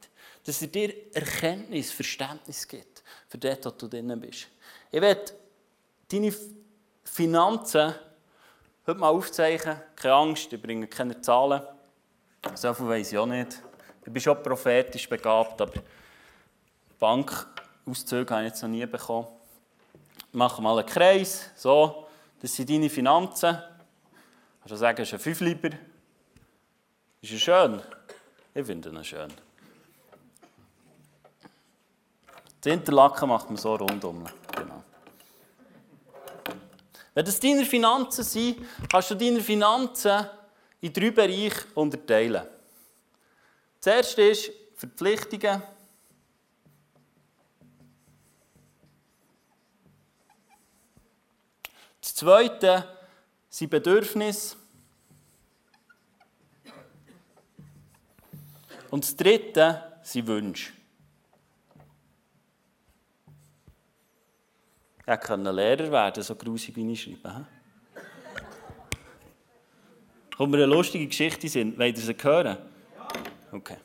Dass 0.45 0.63
er 0.63 0.69
dir 0.69 1.15
Erkenntnis, 1.15 1.93
Verständnis 1.93 2.67
gibt 2.67 3.03
für 3.29 3.39
das, 3.39 3.59
was 3.63 3.77
du 3.77 3.89
drinnen 3.89 4.21
bist. 4.21 4.49
Ich 4.91 5.01
werde 5.01 5.33
deine 6.11 6.35
Finanzen 7.05 7.95
heute 8.87 8.99
mal 8.99 9.11
aufzeichnen. 9.11 9.81
Keine 9.95 10.15
Angst, 10.15 10.53
ich 10.53 10.61
bringe 10.61 10.87
keine 10.87 11.21
Zahlen. 11.21 11.63
So 12.55 12.73
viel 12.73 12.89
weiß 12.89 13.13
ich 13.13 13.19
auch 13.19 13.27
nicht. 13.27 13.63
Ich 14.05 14.13
bin 14.13 14.23
schon 14.23 14.43
prophetisch 14.43 15.09
begabt, 15.09 15.61
aber 15.61 15.75
Bankauszüge 16.99 18.35
habe 18.35 18.47
ich 18.47 18.51
jetzt 18.51 18.63
noch 18.63 18.71
nie 18.71 18.87
bekommen. 18.87 19.29
Ich 20.29 20.35
mache 20.35 20.63
mal 20.63 20.79
einen 20.79 20.89
Kreis. 20.89 21.51
So, 21.55 22.09
das 22.41 22.55
sind 22.55 22.71
deine 22.71 22.89
Finanzen. 22.89 23.57
Kannst 24.61 24.73
du 24.73 24.77
sagen, 24.77 25.03
es 25.03 25.09
ist 25.09 25.15
ein 25.15 25.21
Fünfliber. 25.21 25.71
Ist 27.21 27.33
er 27.33 27.39
schön? 27.39 27.83
Ich 28.55 28.67
finde 28.67 28.89
ihn 28.89 29.05
schön. 29.05 29.33
Das 32.61 32.73
Interlaken 32.73 33.29
macht 33.29 33.49
man 33.49 33.57
so 33.57 33.75
rundum. 33.75 34.27
Genau. 34.55 34.83
Wenn 37.15 37.25
das 37.25 37.41
deine 37.41 37.65
Finanzen 37.65 38.25
sind, 38.25 38.67
kannst 38.91 39.11
du 39.11 39.15
deine 39.15 39.41
Finanzen 39.41 40.27
in 40.81 40.93
drei 40.93 41.11
Bereiche 41.11 41.65
unterteilen. 41.75 42.47
Das 43.83 43.95
erste 43.95 44.23
ist 44.23 44.51
Verpflichtungen. 44.77 45.63
Das 52.11 52.17
zweite 52.17 52.85
sind 53.49 53.71
Bedürfnisse. 53.71 54.57
Und 58.90 59.05
das 59.05 59.14
dritte 59.14 59.81
sind 60.02 60.26
Wünsche. 60.26 60.73
Er 65.07 65.19
könnte 65.19 65.52
Lehrer 65.52 65.93
werden, 65.93 66.25
so 66.25 66.35
grusig 66.35 66.75
wie 66.75 66.93
ich 66.93 67.00
schreibe. 67.00 67.47
Kommt 70.37 70.50
mir 70.50 70.64
eine 70.64 70.67
lustige 70.67 71.07
Geschichte 71.07 71.49
sind. 71.49 71.79
Wollt 71.79 71.97
ihr 71.97 72.02
sie 72.02 72.17
hören? 72.21 72.59
Okay. 73.52 73.76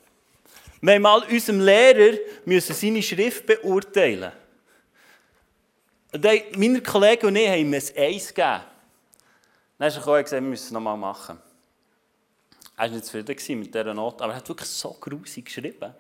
Wir 0.82 0.96
haben 0.96 1.02
mal 1.04 1.24
unserem 1.30 1.60
Lehrer 1.60 2.18
seine 2.60 3.04
Schrift 3.04 3.46
beurteilen. 3.46 4.32
Und 6.16 6.58
meine 6.58 6.82
Kollegen 6.82 7.28
und 7.28 7.36
ich 7.36 7.50
haben 7.50 7.60
ihm 7.60 7.74
ein 7.74 7.82
Eis 7.98 8.30
gegeben. 8.30 8.62
Dann 9.78 9.88
ist 9.90 9.98
er 9.98 10.08
und 10.08 10.24
gesagt, 10.24 10.32
wir 10.32 10.42
müssen 10.42 10.66
es 10.68 10.72
nochmal 10.72 10.96
machen. 10.96 11.38
Er 12.78 12.84
war 12.84 12.88
nicht 12.88 13.04
zufrieden 13.04 13.60
mit 13.60 13.76
dieser 13.76 13.94
Note, 13.94 14.24
aber 14.24 14.32
er 14.32 14.38
hat 14.38 14.48
wirklich 14.48 14.70
so 14.70 14.96
grusig 14.98 15.44
geschrieben. 15.44 15.94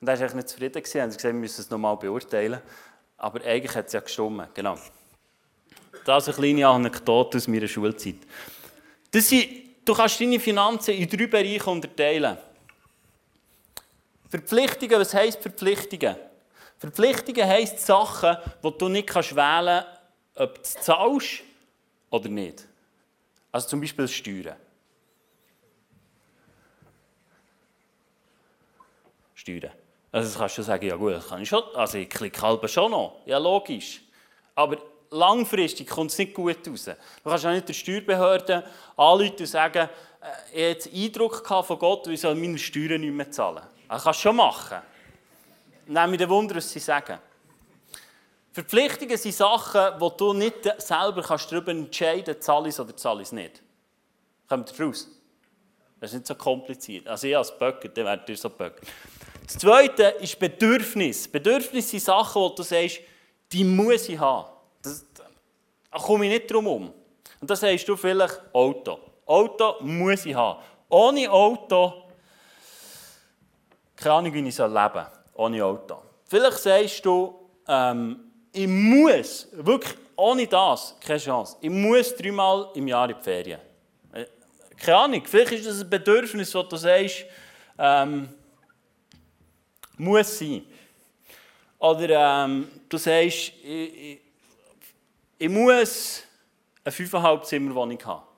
Und 0.00 0.08
er 0.08 0.18
war 0.18 0.34
nicht 0.34 0.48
zufrieden 0.48 0.72
und 0.72 0.76
hat 0.78 0.84
gesagt, 0.84 1.22
wir 1.22 1.32
müssen 1.32 1.60
es 1.60 1.70
nochmal 1.70 1.96
beurteilen. 1.96 2.60
Aber 3.18 3.40
eigentlich 3.44 3.76
hat 3.76 3.86
es 3.86 3.92
ja 3.92 4.00
gestimmt, 4.00 4.52
genau. 4.52 4.76
Das 6.04 6.26
ist 6.26 6.34
eine 6.36 6.44
kleine 6.44 6.66
Anekdote 6.66 7.38
aus 7.38 7.46
meiner 7.46 7.68
Schulzeit. 7.68 8.16
Das 9.12 9.28
sind, 9.28 9.46
du 9.84 9.94
kannst 9.94 10.20
deine 10.20 10.40
Finanzen 10.40 10.94
in 10.94 11.08
drei 11.08 11.28
Bereiche 11.28 11.70
unterteilen. 11.70 12.36
Verpflichtungen, 14.28 14.98
was 14.98 15.14
heisst 15.14 15.40
Verpflichtungen? 15.40 16.16
Verpflichtungen 16.82 17.46
heisst 17.46 17.78
Sachen, 17.78 18.36
die 18.60 18.76
du 18.76 18.88
nicht 18.88 19.14
wählen 19.14 19.84
kannst, 19.84 19.86
ob 20.34 20.54
du 20.56 20.60
es 20.62 20.72
zahlst 20.80 21.42
oder 22.10 22.28
nicht. 22.28 22.66
Also 23.52 23.68
zum 23.68 23.80
Beispiel 23.80 24.08
Steuern. 24.08 24.56
Steuern. 29.32 29.70
Also 30.10 30.36
kannst 30.36 30.58
du 30.58 30.62
sagen, 30.62 30.84
ja 30.84 30.96
gut, 30.96 31.12
das 31.12 31.28
kann 31.28 31.42
ich 31.42 31.48
schon, 31.48 31.62
also 31.76 31.98
ich 31.98 32.10
klicke 32.10 32.42
halb 32.42 32.68
schon 32.68 32.90
noch, 32.90 33.20
ja 33.26 33.38
logisch. 33.38 34.02
Aber 34.56 34.76
langfristig 35.10 35.88
kommt 35.88 36.10
es 36.10 36.18
nicht 36.18 36.34
gut 36.34 36.66
raus. 36.66 36.86
Du 36.86 37.30
kannst 37.30 37.46
auch 37.46 37.52
nicht 37.52 37.68
der 37.68 37.74
Steuerbehörde 37.74 38.64
anrufen 38.96 39.36
und 39.38 39.46
sagen, 39.46 39.88
äh, 40.52 40.72
ich 40.72 40.80
hatte 40.80 40.90
den 40.90 41.04
Eindruck 41.04 41.46
von 41.46 41.78
Gott, 41.78 42.08
ich 42.08 42.20
soll 42.20 42.34
meine 42.34 42.58
Steuern 42.58 43.02
nicht 43.02 43.14
mehr 43.14 43.30
zahlen. 43.30 43.62
Das 43.88 44.02
kannst 44.02 44.18
du 44.18 44.22
schon 44.24 44.36
machen. 44.36 44.82
Nehme 45.86 46.16
den 46.16 46.28
Wunder, 46.28 46.56
was 46.56 46.70
sie 46.70 46.78
sagen. 46.78 47.18
Verpflichtungen 48.52 49.16
sind 49.16 49.34
Sachen, 49.34 49.98
wo 49.98 50.10
du 50.10 50.34
nicht 50.34 50.68
selber 50.78 51.22
kannst 51.22 51.50
darüber 51.50 51.72
entscheiden 51.72 52.34
kannst, 52.34 52.42
zahle 52.42 52.68
ich 52.68 52.74
es 52.74 52.80
oder 52.80 52.96
zahle 52.96 53.22
ich 53.22 53.28
es 53.28 53.32
nicht. 53.32 53.62
Kommt 54.48 54.78
raus? 54.78 55.08
Das 55.98 56.10
ist 56.10 56.18
nicht 56.18 56.26
so 56.26 56.34
kompliziert. 56.34 57.08
Also 57.08 57.26
ich 57.26 57.36
als 57.36 57.56
Böcker, 57.56 57.88
dann 57.88 58.04
werdet 58.04 58.28
ihr 58.28 58.36
so 58.36 58.50
Böcker. 58.50 58.84
Das 59.46 59.56
Zweite 59.56 60.02
ist 60.20 60.38
Bedürfnis. 60.38 61.28
Bedürfnisse 61.28 61.90
sind 61.90 62.00
Sachen, 62.00 62.42
wo 62.42 62.48
du 62.50 62.62
sagst, 62.62 63.00
die 63.50 63.64
muss 63.64 64.08
ich 64.08 64.18
haben. 64.18 64.50
Das, 64.82 65.04
da 65.14 65.98
komme 65.98 66.26
ich 66.26 66.32
nicht 66.32 66.50
drum 66.50 66.66
um. 66.66 66.92
Und 67.40 67.50
das 67.50 67.60
sagst 67.60 67.88
du 67.88 67.96
vielleicht 67.96 68.40
Auto. 68.52 68.98
Auto 69.26 69.76
muss 69.80 70.26
ich 70.26 70.34
haben. 70.34 70.62
Ohne 70.88 71.30
Auto, 71.30 72.04
keine 73.96 74.14
Ahnung, 74.14 74.34
wie 74.34 74.48
ich 74.48 74.58
leben 74.58 74.80
soll. 74.82 75.21
Ohne 75.34 75.64
Auto. 75.64 76.02
Vielleicht 76.26 76.58
sagst 76.58 77.04
du, 77.04 77.34
ähm, 77.66 78.32
ich 78.52 78.66
muss, 78.66 79.48
wirklich 79.52 79.94
ohne 80.16 80.46
das, 80.46 80.96
keine 81.00 81.18
Chance, 81.18 81.56
ich 81.60 81.70
muss 81.70 82.14
dreimal 82.14 82.70
im 82.74 82.86
Jahr 82.88 83.08
in 83.08 83.16
die 83.16 83.22
Ferien. 83.22 83.60
Äh, 84.12 84.26
keine 84.76 84.96
Ahnung, 84.98 85.22
vielleicht 85.24 85.52
ist 85.52 85.66
das 85.66 85.80
ein 85.80 85.90
Bedürfnis, 85.90 86.50
das 86.50 86.68
du 86.68 86.76
sagst, 86.76 87.24
ähm, 87.78 88.28
muss 89.96 90.38
sein. 90.38 90.64
Oder 91.78 92.44
ähm, 92.44 92.68
du 92.88 92.96
sagst, 92.96 93.52
ich, 93.62 93.64
ich, 93.64 94.20
ich 95.38 95.48
muss 95.48 96.22
eine 96.84 96.94
5,5 96.94 97.42
Zimmerwohnung 97.42 97.98
haben. 98.04 98.31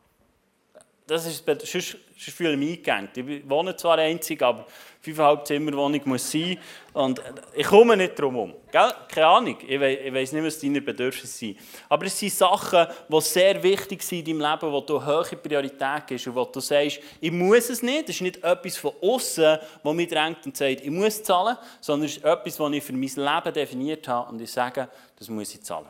Das 1.07 1.27
ist, 1.27 1.45
sonst, 1.45 1.99
sonst 2.17 2.37
fühle 2.37 2.55
ich. 2.65 2.81
Ich 3.15 3.49
wohne 3.49 3.77
zwar 3.77 3.99
einzig, 3.99 4.41
aber 4.41 4.67
fünfeinhalb 5.03 5.47
Zimmerwohnung 5.47 6.01
muss 6.07 6.31
sein. 6.31 6.59
Und 6.95 7.21
ich 7.55 7.67
komme 7.67 7.95
nicht 7.95 8.19
drum 8.19 8.35
herum. 8.35 8.55
Keine 8.73 9.27
Ahnung, 9.27 9.59
ich 9.67 9.79
weiß, 9.79 9.99
ich 10.03 10.15
weiss 10.15 10.33
nicht, 10.33 10.45
was 10.45 10.59
deine 10.59 10.81
Bedürfnisse 10.81 11.27
sind. 11.27 11.59
Aber 11.91 12.07
es 12.07 12.19
sind 12.19 12.33
Sachen, 12.33 12.87
die 13.07 13.21
sehr 13.21 13.63
wichtig 13.63 14.03
sind 14.03 14.27
in 14.27 14.39
deinem 14.39 14.51
Leben, 14.51 14.73
wo 14.73 14.81
du 14.81 15.05
hohe 15.05 15.25
Priorität 15.25 16.07
gibst 16.07 16.27
und 16.27 16.35
wo 16.35 16.45
du 16.47 16.61
sagst, 16.61 17.01
ich 17.21 17.31
muss 17.31 17.69
es 17.69 17.83
nicht. 17.83 18.09
Das 18.09 18.17
ist 18.17 18.23
nicht 18.23 18.43
etwas 18.43 18.79
von 18.79 18.93
außen, 19.03 19.59
das 19.83 19.95
mich 19.95 20.09
drängt 20.09 20.47
und 20.47 20.57
sagt, 20.57 20.81
ich 20.81 20.91
muss 20.91 21.23
zahlen, 21.23 21.59
sondern 21.83 22.07
es 22.07 22.17
ist 22.17 22.25
etwas, 22.25 22.57
das 22.57 22.73
ich 22.73 22.83
für 22.83 22.93
mein 22.95 23.03
Leben 23.03 23.55
definiert 23.55 24.09
habe 24.09 24.31
und 24.31 24.41
ich 24.41 24.51
sage, 24.51 24.89
das 25.19 25.29
muss 25.29 25.55
ich 25.55 25.63
zahlen. 25.63 25.89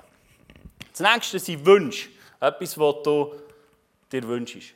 Das 0.91 1.01
nächste 1.01 1.39
sind 1.39 1.65
Wünsche. 1.65 2.09
Etwas, 2.41 2.77
was 2.77 2.95
du 3.05 3.33
dir 4.11 4.27
wünschst. 4.27 4.75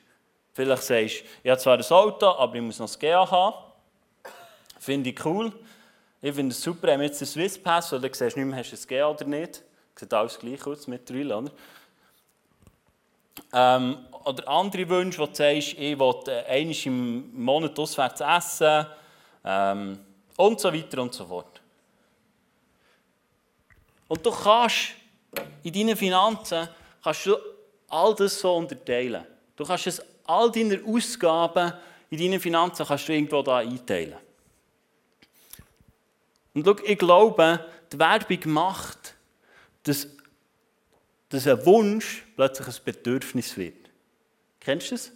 Vielleicht 0.58 0.82
sagst 0.82 1.20
du, 1.20 1.24
ich 1.44 1.50
habe 1.52 1.60
zwar 1.60 1.78
ein 1.78 1.84
Auto, 1.84 2.26
aber 2.26 2.56
ich 2.56 2.62
muss 2.62 2.80
noch 2.80 2.88
das 2.88 2.98
GA 2.98 3.30
haben. 3.30 3.54
Finde 4.80 5.10
ich 5.10 5.24
cool. 5.24 5.52
Ich 6.20 6.34
finde 6.34 6.52
es 6.52 6.60
super, 6.60 6.88
wenn 6.88 7.00
jetzt 7.02 7.20
den 7.20 7.28
Swiss 7.28 7.56
Pass, 7.56 7.92
weil 7.92 8.00
dann 8.00 8.12
siehst 8.12 8.34
du 8.34 8.40
nicht 8.40 8.50
mehr, 8.50 8.58
hast 8.58 8.72
du 8.72 8.76
ein 8.76 8.88
GA 8.88 9.06
oder 9.06 9.24
nicht. 9.24 9.62
Sieht 9.94 10.12
alles 10.12 10.36
gleich 10.36 10.66
aus 10.66 10.88
mit 10.88 11.08
Drill, 11.08 11.32
oder? 11.32 11.52
Ähm, 13.52 13.98
oder 14.24 14.48
andere 14.48 14.88
Wünsche, 14.88 15.20
wo 15.20 15.26
du 15.26 15.34
sagst, 15.36 15.74
ich 15.74 15.96
will 15.96 16.14
äh, 16.26 16.44
einmal 16.46 16.76
im 16.86 17.40
Monat 17.40 17.78
auswärts 17.78 18.20
essen 18.20 18.84
ähm, 19.44 20.00
und 20.36 20.58
so 20.58 20.74
weiter 20.74 21.00
und 21.00 21.14
so 21.14 21.24
fort. 21.24 21.60
Und 24.08 24.26
du 24.26 24.32
kannst 24.32 24.88
in 25.62 25.72
deinen 25.72 25.96
Finanzen 25.96 26.68
kannst 27.04 27.26
du 27.26 27.36
all 27.90 28.12
das 28.16 28.40
so 28.40 28.56
unterteilen. 28.56 29.24
Du 29.54 29.64
kannst 29.64 29.86
es 29.86 30.02
all 30.28 30.50
deine 30.50 30.80
Ausgaben 30.84 31.72
in 32.10 32.18
deinen 32.18 32.40
Finanzen 32.40 32.86
kannst 32.86 33.08
du 33.08 33.12
irgendwo 33.12 33.42
da 33.42 33.58
einteilen. 33.58 34.16
Und 36.54 36.64
schau, 36.64 36.76
ich 36.84 36.98
glaube, 36.98 37.64
die 37.92 37.98
Werbung 37.98 38.52
macht, 38.52 39.14
dass, 39.82 40.06
dass 41.28 41.46
ein 41.46 41.64
Wunsch 41.64 42.24
plötzlich 42.36 42.68
ein 42.68 42.84
Bedürfnis 42.84 43.56
wird. 43.56 43.90
Kennst 44.60 44.90
du 44.90 44.94
das? 44.94 45.12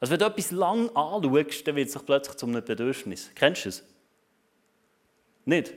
Also 0.00 0.12
wenn 0.12 0.18
du 0.18 0.26
etwas 0.26 0.50
lang 0.50 0.88
anschaust, 0.94 1.66
dann 1.66 1.76
wird 1.76 1.88
es 1.88 1.92
sich 1.92 2.04
plötzlich 2.04 2.36
zu 2.36 2.46
einem 2.46 2.64
Bedürfnis. 2.64 3.30
Kennst 3.34 3.64
du 3.64 3.68
das? 3.68 3.82
Nicht? 5.44 5.72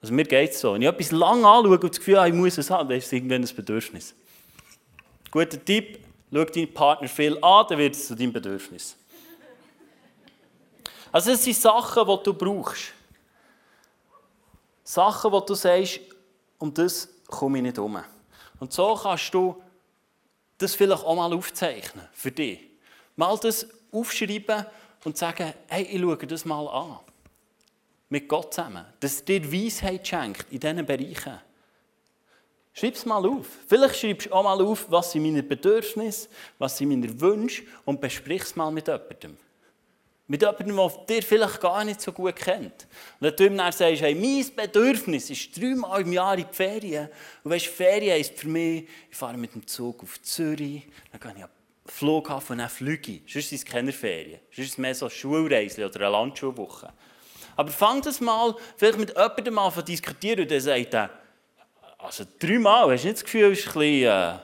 Also 0.00 0.12
mir 0.12 0.24
geht 0.24 0.50
es 0.50 0.60
so. 0.60 0.74
Wenn 0.74 0.82
ich 0.82 0.88
etwas 0.88 1.12
lang 1.12 1.44
anschaue 1.44 1.78
und 1.78 1.84
das 1.84 1.98
Gefühl 1.98 2.18
habe, 2.18 2.28
ich 2.28 2.34
muss 2.34 2.58
es 2.58 2.70
haben, 2.70 2.88
dann 2.88 2.98
ist 2.98 3.06
es 3.06 3.12
irgendwann 3.12 3.42
ein 3.42 3.56
Bedürfnis. 3.56 4.14
Guter 5.30 5.64
Tipp, 5.64 5.98
Schau 6.32 6.44
deinen 6.44 6.72
Partner 6.72 7.08
viel 7.08 7.36
an, 7.44 7.66
dann 7.68 7.78
wird 7.78 7.94
es 7.94 8.06
zu 8.06 8.14
deinem 8.14 8.32
Bedürfnis. 8.32 8.96
Also 11.12 11.32
es 11.32 11.44
sind 11.44 11.56
Sachen, 11.56 12.06
die 12.06 12.22
du 12.24 12.32
brauchst. 12.32 12.92
Sachen, 14.82 15.30
die 15.30 15.46
du 15.46 15.54
sagst, 15.54 16.00
um 16.58 16.72
das 16.72 17.08
komme 17.26 17.58
ich 17.58 17.64
nicht 17.64 17.78
um. 17.78 18.02
Und 18.58 18.72
so 18.72 18.94
kannst 18.94 19.34
du 19.34 19.62
das 20.56 20.74
vielleicht 20.74 21.04
auch 21.04 21.14
mal 21.14 21.32
aufzeichnen 21.32 22.08
für 22.12 22.30
dich. 22.30 22.60
Mal 23.16 23.36
das 23.38 23.66
aufschreiben 23.90 24.64
und 25.04 25.18
sagen, 25.18 25.52
hey, 25.68 25.82
ich 25.82 26.00
schaue 26.00 26.16
das 26.16 26.44
mal 26.44 26.66
an. 26.68 26.98
Mit 28.08 28.28
Gott 28.28 28.54
zusammen. 28.54 28.86
Dass 29.00 29.24
dir 29.24 29.52
Weisheit 29.52 30.06
schenkt 30.06 30.50
in 30.50 30.60
diesen 30.60 30.86
Bereichen. 30.86 31.40
Schreib 32.74 32.94
es 32.94 33.04
mal 33.04 33.24
auf. 33.26 33.46
Vielleicht 33.68 33.96
schreibst 33.96 34.26
du 34.28 34.32
auch 34.32 34.42
mal 34.42 34.60
auf, 34.62 34.90
was 34.90 35.12
sind 35.12 35.22
meine 35.22 35.42
Bedürfnisse, 35.42 36.28
was 36.58 36.78
sind 36.78 36.88
meine 36.88 37.20
Wünsche 37.20 37.64
und 37.84 38.00
besprich 38.00 38.42
es 38.42 38.56
mal 38.56 38.70
mit 38.70 38.88
jemandem. 38.88 39.36
Mit 40.26 40.40
jemandem, 40.40 40.76
der 40.76 40.90
dir 41.06 41.22
vielleicht 41.22 41.60
gar 41.60 41.84
nicht 41.84 42.00
so 42.00 42.12
gut 42.12 42.34
kennt. 42.36 42.86
Und 43.20 43.28
wenn 43.28 43.36
du 43.36 43.44
ihm 43.44 43.56
dann 43.58 43.72
sagst, 43.72 44.00
hey, 44.00 44.14
mein 44.14 44.46
Bedürfnis 44.56 45.28
ist 45.28 45.54
dreimal 45.54 46.00
im 46.00 46.12
Jahr 46.14 46.38
in 46.38 46.46
die 46.48 46.54
Ferien. 46.54 47.08
Und 47.44 47.50
weißt, 47.50 47.66
Ferien 47.66 48.18
ist 48.18 48.38
für 48.38 48.48
mich, 48.48 48.88
ich 49.10 49.16
fahre 49.16 49.36
mit 49.36 49.54
dem 49.54 49.66
Zug 49.66 50.02
auf 50.02 50.22
Zürich, 50.22 50.88
dann 51.10 51.20
gehe 51.20 51.34
ich 51.36 51.44
am 51.44 51.50
Flughafen 51.84 52.52
und 52.52 52.58
dann 52.58 52.70
fliege. 52.70 53.20
Sonst 53.28 53.50
sind 53.50 53.58
es 53.58 53.64
keine 53.66 53.92
Ferien. 53.92 54.40
Sonst 54.50 54.66
ist 54.66 54.72
es 54.72 54.78
mehr 54.78 54.94
so 54.94 55.10
Schulreise 55.10 55.84
oder 55.84 56.00
eine 56.00 56.10
Landschulwoche. 56.10 56.90
Aber 57.54 57.70
fang 57.70 58.00
das 58.00 58.18
mal 58.20 58.56
vielleicht 58.78 58.98
mit 58.98 59.10
jemandem 59.10 59.58
an 59.58 59.72
zu 59.74 59.82
diskutieren 59.82 60.40
und 60.40 60.50
der 60.50 60.60
sagt, 60.62 60.94
also 62.02 62.24
dreimal, 62.38 62.90
hast 62.90 63.04
du 63.04 63.08
nicht 63.08 63.18
das 63.18 63.24
Gefühl, 63.24 63.52
ist 63.52 63.66
ein 63.68 63.72
bisschen, 63.74 64.10
äh, 64.10 64.38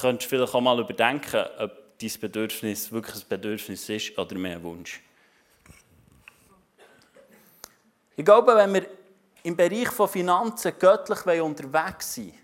könntest 0.00 0.26
du 0.26 0.36
vielleicht 0.36 0.54
auch 0.54 0.60
mal 0.60 0.78
überdenken, 0.78 1.44
ob 1.58 1.98
dein 1.98 2.12
Bedürfnis 2.20 2.92
wirklich 2.92 3.16
ein 3.16 3.28
Bedürfnis 3.28 3.88
ist 3.88 4.18
oder 4.18 4.36
mehr 4.36 4.56
ein 4.56 4.62
Wunsch. 4.62 5.02
Ich 8.16 8.24
glaube, 8.24 8.54
wenn 8.54 8.74
wir 8.74 8.86
im 9.42 9.56
Bereich 9.56 9.88
von 9.88 10.08
Finanzen 10.08 10.72
göttlich 10.78 11.40
unterwegs 11.40 12.14
sind, 12.14 12.34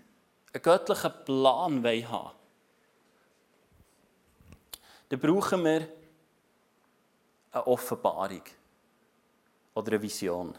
einen 0.53 0.63
göttlichen 0.63 1.11
Plan 1.23 1.83
haben 2.09 2.31
dann 5.09 5.19
brauchen 5.19 5.63
wir 5.63 5.87
eine 7.51 7.67
Offenbarung 7.67 8.41
oder 9.73 9.91
eine 9.93 10.01
Vision. 10.01 10.53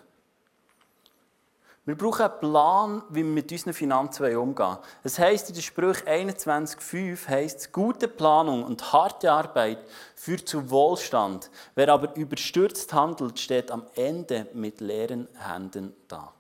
Wir 1.89 1.97
brauchen 1.97 2.21
einen 2.21 2.41
Plan, 2.41 3.03
wie 3.09 3.25
wir 3.25 3.25
mit 3.25 3.51
unseren 3.51 3.73
Finanzen 3.73 4.37
umgehen 4.37 4.77
Es 5.05 5.19
heißt 5.19 5.49
in 5.49 5.55
der 5.55 5.63
Sprüche 5.63 6.05
21,5 6.07 7.27
heißt 7.27 7.73
gute 7.73 8.09
Planung 8.09 8.63
und 8.63 8.93
harte 8.93 9.33
Arbeit 9.33 9.79
führt 10.15 10.47
zu 10.47 10.69
Wohlstand. 10.69 11.51
Wer 11.75 11.89
aber 11.89 12.15
überstürzt 12.15 12.93
handelt, 12.93 13.41
steht 13.41 13.71
am 13.71 13.87
Ende 13.95 14.49
mit 14.53 14.83
leeren 14.83 15.29
Händen 15.39 15.97
da. 16.09 16.31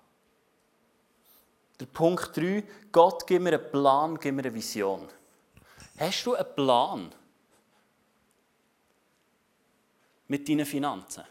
Der 1.80 1.86
Punkt 1.86 2.36
3, 2.36 2.62
Gott, 2.92 3.26
gib 3.26 3.40
mir 3.40 3.54
einen 3.54 3.70
Plan, 3.70 4.18
gib 4.20 4.34
mir 4.34 4.42
eine 4.42 4.52
Vision. 4.52 5.08
Hast 5.98 6.26
du 6.26 6.34
einen 6.34 6.54
Plan 6.54 7.12
mit 10.26 10.46
deinen 10.46 10.66
Finanzen? 10.66 11.24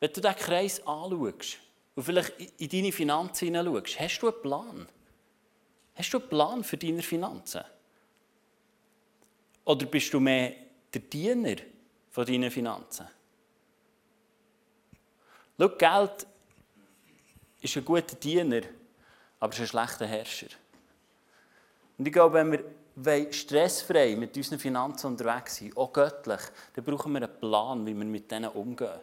Wenn 0.00 0.12
du 0.12 0.20
diesen 0.20 0.36
Kreis 0.36 0.86
anschaust, 0.86 1.60
und 1.96 2.02
vielleicht 2.02 2.34
in 2.60 2.68
deine 2.68 2.92
Finanzen 2.92 3.46
hineinschaust, 3.46 3.98
hast 3.98 4.20
du 4.20 4.28
einen 4.28 4.42
Plan? 4.42 4.88
Hast 5.94 6.12
du 6.12 6.18
einen 6.18 6.28
Plan 6.28 6.62
für 6.62 6.76
deine 6.76 7.02
Finanzen? 7.02 7.64
Oder 9.64 9.86
bist 9.86 10.12
du 10.12 10.20
mehr 10.20 10.52
der 10.92 11.00
Diener 11.00 11.56
von 12.10 12.26
deinen 12.26 12.50
Finanzen? 12.50 13.08
Schau, 15.58 15.68
Geld 15.70 16.26
ist 17.62 17.76
ein 17.76 17.84
guter 17.84 18.14
Diener, 18.14 18.60
aber 19.40 19.52
ist 19.54 19.60
ein 19.60 19.66
schlechter 19.66 20.06
Herrscher. 20.06 20.48
Und 21.96 22.06
ich 22.06 22.12
glaube, 22.12 22.34
wenn 22.34 22.62
wir 22.94 23.32
stressfrei 23.32 24.16
mit 24.16 24.36
unseren 24.36 24.58
Finanzen 24.58 25.06
unterwegs 25.06 25.56
sind, 25.56 25.74
auch 25.76 25.92
göttlich, 25.94 26.40
dann 26.74 26.84
brauchen 26.84 27.12
wir 27.12 27.22
einen 27.22 27.40
Plan, 27.40 27.86
wie 27.86 27.94
wir 27.94 28.04
mit 28.04 28.30
denen 28.30 28.50
umgehen. 28.50 29.00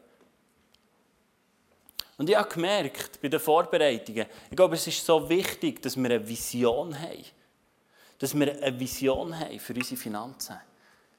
Und 2.17 2.29
ich 2.29 2.35
habe 2.35 2.49
gemerkt, 2.49 3.21
bei 3.21 3.27
den 3.27 3.39
Vorbereitungen, 3.39 4.25
ich 4.49 4.55
glaube, 4.55 4.75
es 4.75 4.85
ist 4.87 5.05
so 5.05 5.27
wichtig, 5.27 5.81
dass 5.81 5.97
wir 5.97 6.05
eine 6.05 6.27
Vision 6.27 6.97
haben. 6.99 7.23
Dass 8.19 8.37
wir 8.37 8.51
eine 8.51 8.79
Vision 8.79 9.37
haben 9.37 9.59
für 9.59 9.73
unsere 9.73 9.99
Finanzen. 9.99 10.59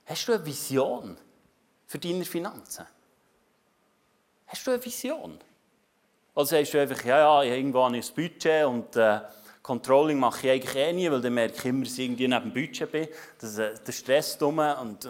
Hast 0.06 0.28
du 0.28 0.34
eine 0.34 0.46
Vision 0.46 1.16
für 1.86 1.98
deine 1.98 2.24
Finanzen? 2.24 2.86
Hast 4.46 4.66
du 4.66 4.72
eine 4.72 4.84
Vision? 4.84 5.38
Oder 6.34 6.46
sagst 6.46 6.74
du 6.74 6.80
einfach, 6.80 7.04
ja, 7.04 7.18
ja, 7.18 7.42
ich 7.42 7.50
habe 7.50 7.58
irgendwo 7.58 7.82
ein 7.82 8.02
Budget 8.14 8.64
und 8.66 8.96
äh, 8.96 9.20
Controlling 9.62 10.18
mache 10.18 10.46
ich 10.46 10.52
eigentlich 10.52 10.76
eh 10.76 10.92
nie, 10.92 11.10
weil 11.10 11.20
dann 11.20 11.34
merke 11.34 11.56
ich 11.56 11.64
immer, 11.64 11.84
dass 11.84 11.94
ich 11.94 12.04
irgendwie 12.04 12.28
neben 12.28 12.50
dem 12.50 12.52
Budget 12.52 12.92
bin. 12.92 13.08
Das, 13.40 13.58
äh, 13.58 13.74
der 13.74 13.92
Stress 13.92 14.36
dumm 14.36 14.58
und, 14.58 15.08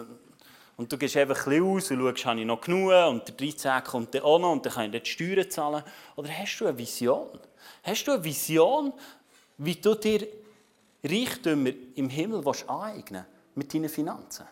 und 0.77 0.91
du 0.91 0.97
gehst 0.97 1.15
einfach 1.15 1.47
ein 1.47 1.63
aus 1.63 1.89
und 1.91 1.99
schaust, 1.99 2.25
habe 2.25 2.39
ich 2.39 2.45
noch 2.45 2.59
genug 2.59 2.91
und 2.91 3.27
der 3.27 3.35
13 3.35 3.83
kommt 3.83 4.13
dann 4.13 4.23
auch 4.23 4.39
noch 4.39 4.51
und 4.51 4.65
dann 4.65 4.73
kann 4.73 4.85
ich 4.85 4.91
dann 4.91 5.03
die 5.03 5.09
Steuern 5.09 5.49
zahlen. 5.49 5.83
Oder 6.15 6.29
hast 6.29 6.57
du 6.59 6.67
eine 6.67 6.77
Vision? 6.77 7.39
Hast 7.83 8.05
du 8.05 8.11
eine 8.11 8.23
Vision, 8.23 8.93
wie 9.57 9.75
du 9.75 9.95
dir 9.95 10.27
Reichtümer 11.03 11.71
im 11.95 12.09
Himmel 12.09 12.43
aneignen 12.67 13.25
mit 13.55 13.73
deinen 13.73 13.89
Finanzen? 13.89 14.45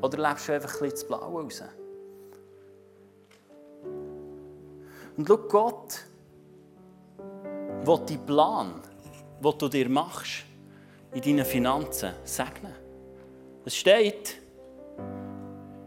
Oder 0.00 0.28
lebst 0.28 0.48
du 0.48 0.52
einfach 0.52 0.74
ein 0.74 0.88
bisschen 0.88 0.90
das 0.90 1.06
Blaue 1.06 1.42
raus? 1.42 1.62
Und 5.16 5.26
schau, 5.26 5.36
Gott 5.36 6.04
will 7.84 8.00
deinen 8.06 8.26
Plan, 8.26 8.82
den 9.42 9.58
du 9.58 9.68
dir 9.68 9.88
machst, 9.88 10.44
in 11.12 11.22
deinen 11.22 11.44
Finanzen 11.44 12.12
segnen. 12.24 12.74
Es 13.64 13.76
steht, 13.76 14.40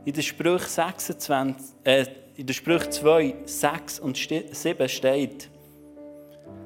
in 0.06 0.14
der 0.14 0.22
Sprüche 0.22 0.68
26, 0.68 1.76
äh, 1.84 2.06
in 2.36 2.46
der 2.46 2.54
Sprüche 2.54 2.90
2, 2.90 3.36
6 3.46 4.00
und 4.00 4.18
7 4.18 4.90
steht, 4.90 5.50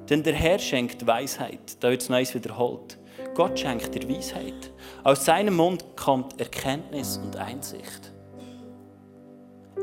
denn 0.10 0.24
der 0.24 0.34
Herr 0.34 0.60
schenkt 0.60 1.06
Weisheit. 1.08 1.78
Da 1.80 1.90
wird 1.90 2.02
es 2.02 2.10
Neues 2.10 2.36
wiederholt. 2.36 2.98
Gott 3.36 3.60
schenkt 3.60 3.96
dir 3.96 4.08
Weisheit. 4.08 4.72
Aus 5.04 5.26
seinem 5.26 5.56
Mund 5.56 5.84
kommt 5.96 6.40
Erkenntnis 6.40 7.18
und 7.18 7.38
Einsicht. 7.38 8.12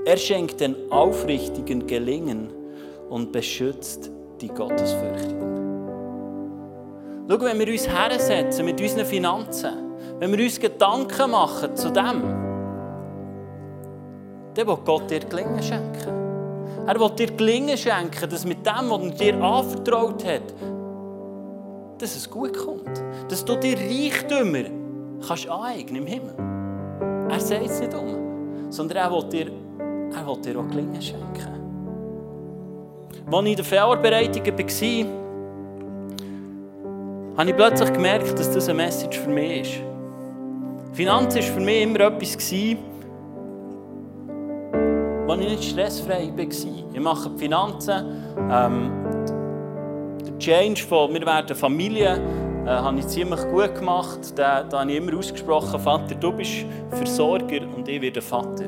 Er 0.04 0.16
schenkt 0.16 0.60
den 0.60 0.90
Aufrichtigen 0.90 1.86
Gelingen 1.86 2.52
und 3.08 3.32
beschützt 3.32 4.10
die 4.40 4.48
Gottesfürchtigen. 4.48 5.50
Schau, 7.28 7.40
wenn 7.40 7.58
wir 7.58 7.68
uns 7.68 7.88
hersetzen 7.88 8.64
mit 8.64 8.80
unseren 8.80 9.06
Finanzen, 9.06 9.72
wenn 10.18 10.36
wir 10.36 10.44
uns 10.44 10.58
Gedanken 10.58 11.30
machen 11.30 11.76
zu 11.76 11.90
dem, 11.90 12.39
dann 14.60 14.68
will 14.68 14.78
Gott 14.84 15.10
dir 15.10 15.20
Gelingen 15.20 15.62
schenken. 15.62 16.86
Er 16.86 17.00
will 17.00 17.10
dir 17.10 17.28
Gelingen 17.28 17.76
schenken, 17.76 18.28
dass 18.28 18.44
mit 18.44 18.66
dem, 18.66 18.90
was 18.90 19.02
er 19.02 19.10
dir 19.10 19.42
anvertraut 19.42 20.24
hat, 20.24 20.54
dass 21.98 22.16
es 22.16 22.28
gut 22.28 22.56
kommt. 22.56 23.02
Dass 23.28 23.44
du 23.44 23.56
dir 23.56 23.76
Reichtümer 23.78 24.64
kannst 25.26 25.48
aneignen 25.48 26.02
im 26.02 26.06
Himmel. 26.06 26.34
Er 27.30 27.40
sagt 27.40 27.66
es 27.66 27.80
nicht 27.80 27.94
um, 27.94 28.70
sondern 28.70 28.98
er 28.98 29.10
will 29.12 29.28
dir, 29.28 29.46
er 30.14 30.26
will 30.26 30.40
dir 30.42 30.58
auch 30.58 30.68
Gelingen 30.68 31.00
schenken. 31.00 31.48
Als 33.30 33.44
ich 33.44 33.50
in 33.50 33.56
der 33.56 33.64
Vorbereitung 33.64 34.46
war, 34.46 34.52
habe 37.38 37.50
ich 37.50 37.56
plötzlich 37.56 37.92
gemerkt, 37.92 38.38
dass 38.38 38.52
das 38.52 38.68
eine 38.68 38.82
Message 38.82 39.18
für 39.20 39.30
mich 39.30 39.60
ist. 39.62 39.80
Finanzen 40.92 41.36
war 41.36 41.42
für 41.42 41.60
mich 41.60 41.82
immer 41.82 42.00
etwas, 42.00 42.50
wo 45.30 45.34
ich 45.34 45.48
nicht 45.48 45.64
stressfrei 45.64 46.32
war. 46.36 46.44
Ich 46.44 47.00
mache 47.00 47.30
die 47.30 47.38
Finanzen. 47.38 48.24
Ähm, 48.50 48.90
der 50.26 50.38
Change 50.38 50.82
von 50.82 51.14
«Wir 51.14 51.24
werden 51.24 51.56
Familie» 51.56 52.20
äh, 52.66 52.68
habe 52.68 52.98
ich 52.98 53.06
ziemlich 53.06 53.40
gut 53.48 53.76
gemacht. 53.76 54.18
Da, 54.34 54.64
da 54.64 54.80
habe 54.80 54.90
ich 54.90 54.96
immer 54.96 55.16
ausgesprochen, 55.16 55.78
Vater, 55.78 56.16
du 56.16 56.32
bist 56.32 56.66
Versorger 56.90 57.60
und 57.76 57.86
ich 57.86 58.02
werde 58.02 58.20
Vater. 58.20 58.66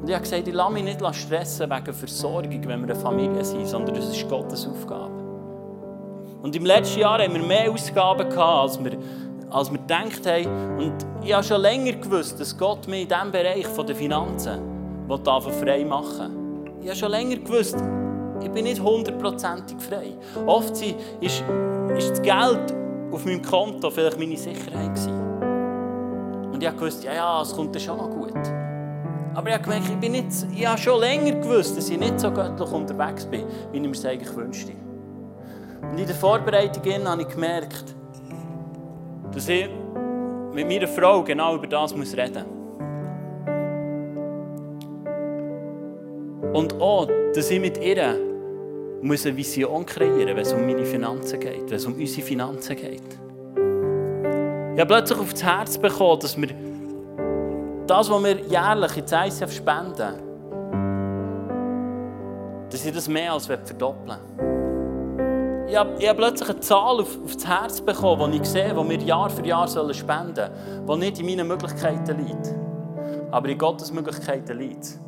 Und 0.00 0.08
ich 0.08 0.14
habe 0.14 0.22
gesagt, 0.22 0.46
ich 0.46 0.54
lasse 0.54 0.72
mich 0.72 0.84
nicht 0.84 1.00
stressen 1.16 1.68
wegen 1.68 1.92
Versorgung, 1.92 2.68
wenn 2.68 2.86
wir 2.86 2.94
eine 2.94 2.94
Familie 2.94 3.44
sind, 3.44 3.66
sondern 3.66 3.96
das 3.96 4.10
ist 4.10 4.28
Gottes 4.28 4.68
Aufgabe. 4.68 5.14
Und 6.42 6.54
im 6.54 6.64
letzten 6.64 7.00
Jahr 7.00 7.20
haben 7.20 7.34
wir 7.34 7.42
mehr 7.42 7.72
Ausgaben 7.72 8.28
gehabt, 8.30 8.38
als 8.38 8.84
wir, 8.84 8.92
als 9.50 9.72
wir 9.72 9.78
gedacht 9.78 10.26
haben. 10.26 10.78
Und 10.78 10.94
ich 11.24 11.32
habe 11.32 11.42
schon 11.42 11.60
länger 11.60 11.92
gewusst, 11.92 12.38
dass 12.38 12.56
Gott 12.56 12.86
mich 12.86 13.02
in 13.02 13.08
diesem 13.08 13.32
Bereich 13.32 13.66
der 13.66 13.96
Finanzen 13.96 14.73
frei 15.08 15.84
machen. 15.84 16.44
Ich 16.80 16.88
habe 16.88 16.96
schon 16.96 17.10
länger 17.10 17.36
gewusst, 17.36 17.76
ich 18.42 18.50
bin 18.50 18.64
nicht 18.64 18.82
hundertprozentig 18.82 19.76
frei. 19.80 20.12
Oft 20.46 20.72
ist, 21.20 21.42
ist 21.90 22.10
das 22.10 22.22
Geld 22.22 22.74
auf 23.10 23.24
meinem 23.24 23.42
Konto 23.42 23.90
vielleicht 23.90 24.18
meine 24.18 24.36
Sicherheit 24.36 24.94
gewesen. 24.94 25.12
Und 26.52 26.62
ich 26.62 26.68
habe 26.68 26.76
gewusst, 26.78 27.04
ja, 27.04 27.14
ja, 27.14 27.42
es 27.42 27.54
kommt 27.54 27.80
schon 27.80 27.96
noch 27.96 28.10
gut. 28.10 28.32
Aber 29.34 29.48
ich 29.48 29.54
habe 29.54 29.64
gemerkt, 29.64 29.88
ich, 29.88 29.96
bin 29.96 30.12
nicht, 30.12 30.28
ich 30.54 30.66
habe 30.66 30.78
schon 30.78 31.00
länger 31.00 31.32
gewusst, 31.32 31.76
dass 31.76 31.88
ich 31.88 31.98
nicht 31.98 32.20
so 32.20 32.30
göttlich 32.30 32.70
unterwegs 32.70 33.26
bin, 33.26 33.44
wie 33.72 33.78
ich 33.78 33.82
mir 33.82 33.90
es 33.90 34.04
eigentlich 34.04 34.34
wünschte. 34.36 34.72
Und 35.90 35.98
in 35.98 36.06
der 36.06 36.14
Vorbereitung 36.14 36.82
habe 37.06 37.22
ich 37.22 37.28
gemerkt, 37.28 37.94
dass 39.32 39.48
ich 39.48 39.68
mit 40.52 40.68
meiner 40.68 40.86
Frau 40.86 41.22
genau 41.24 41.56
über 41.56 41.66
das 41.66 41.92
reden 41.92 42.44
muss. 42.46 42.63
Und 46.54 46.80
auch, 46.80 47.08
dass 47.34 47.50
ich 47.50 47.60
mit 47.60 47.76
ihr 47.82 48.16
muss 49.02 49.26
eine 49.26 49.36
Vision 49.36 49.84
kreieren 49.84 50.28
wenn 50.28 50.38
es 50.38 50.52
um 50.52 50.64
meine 50.64 50.84
Finanzen 50.84 51.38
geht, 51.40 51.68
wenn 51.68 51.76
es 51.76 51.84
um 51.84 51.94
unsere 51.94 52.26
Finanzen 52.26 52.76
geht. 52.76 53.02
Ich 54.74 54.80
habe 54.80 54.86
plötzlich 54.86 55.18
auf 55.18 55.32
das 55.32 55.44
Herz 55.44 55.76
bekommen, 55.76 56.20
dass 56.20 56.40
wir 56.40 56.48
das, 57.86 58.10
was 58.10 58.24
wir 58.24 58.36
jährlich 58.46 58.96
ins 58.96 59.12
ICF 59.12 59.52
spenden, 59.52 60.14
dass 62.70 62.86
ich 62.86 62.92
das 62.92 63.08
mehr 63.08 63.32
als 63.32 63.46
verdoppeln 63.46 64.16
will 64.38 64.54
ich 65.74 65.80
habe, 65.80 65.90
ich 65.98 66.08
habe 66.08 66.18
plötzlich 66.18 66.48
eine 66.50 66.60
Zahl 66.60 67.00
auf, 67.00 67.18
das 67.32 67.46
Herz 67.46 67.80
bekommen, 67.80 68.30
die 68.30 68.38
ich 68.38 68.44
sehe, 68.44 68.72
die 68.72 68.88
wir 68.90 68.98
Jahr 69.00 69.28
für 69.28 69.44
Jahr 69.44 69.66
spenden 69.66 69.94
sollen, 70.86 70.86
die 70.86 70.96
nicht 70.98 71.18
in 71.18 71.26
meinen 71.26 71.48
Möglichkeiten 71.48 72.16
liegt, 72.24 72.54
aber 73.32 73.48
in 73.48 73.58
Gottes 73.58 73.92
Möglichkeiten 73.92 74.56
liegt. 74.56 75.00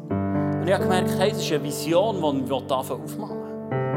Und 0.67 0.71
ich 0.71 0.79
habe 0.79 0.89
gemerkt, 0.89 1.11
hey, 1.17 1.31
das 1.31 1.39
ist 1.45 1.53
eine 1.53 1.63
Vision, 1.63 2.17
die 2.17 2.45
ich 2.45 2.51
aufmachen 2.51 3.39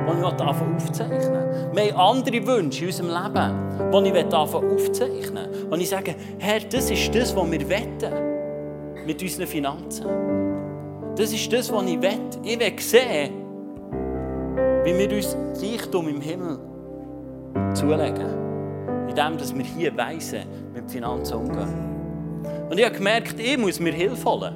will, 0.06 0.14
die 0.14 0.44
ich 0.44 0.84
aufzeichnen 0.84 1.74
Wir 1.74 1.98
haben 1.98 2.20
andere 2.20 2.46
Wünsche 2.46 2.82
in 2.82 2.92
unserem 2.92 3.10
Leben, 3.10 4.14
die 4.14 4.20
ich 4.20 4.34
aufzeichnen 4.36 5.52
will. 5.52 5.68
Und 5.72 5.82
ich 5.82 5.90
sage, 5.90 6.14
Herr, 6.38 6.60
das 6.60 6.92
ist 6.92 7.16
das, 7.16 7.36
was 7.36 7.52
wir 7.52 7.68
wetten 7.68 8.14
mit 9.04 9.20
unseren 9.20 9.48
Finanzen. 9.48 10.06
Das 11.16 11.34
ist 11.34 11.52
das, 11.52 11.74
was 11.74 11.84
ich 11.86 12.00
wette. 12.04 12.38
Ich 12.44 12.60
will 12.60 12.80
sehen, 12.80 13.34
wie 14.84 14.96
wir 14.96 15.16
uns 15.18 15.36
Reichtum 15.60 16.08
im 16.08 16.22
Himmel 16.22 16.60
zulegen. 17.74 19.08
Indem 19.10 19.40
dass 19.40 19.56
wir 19.56 19.66
hier 19.66 19.98
weisen 19.98 20.44
mit 20.72 20.92
Finanzen 20.92 21.34
umgehen. 21.34 22.44
Und 22.70 22.78
ich 22.78 22.86
habe 22.86 22.96
gemerkt, 22.96 23.40
ich 23.40 23.58
muss 23.58 23.80
mir 23.80 23.92
Hilfe 23.92 24.30
holen. 24.30 24.54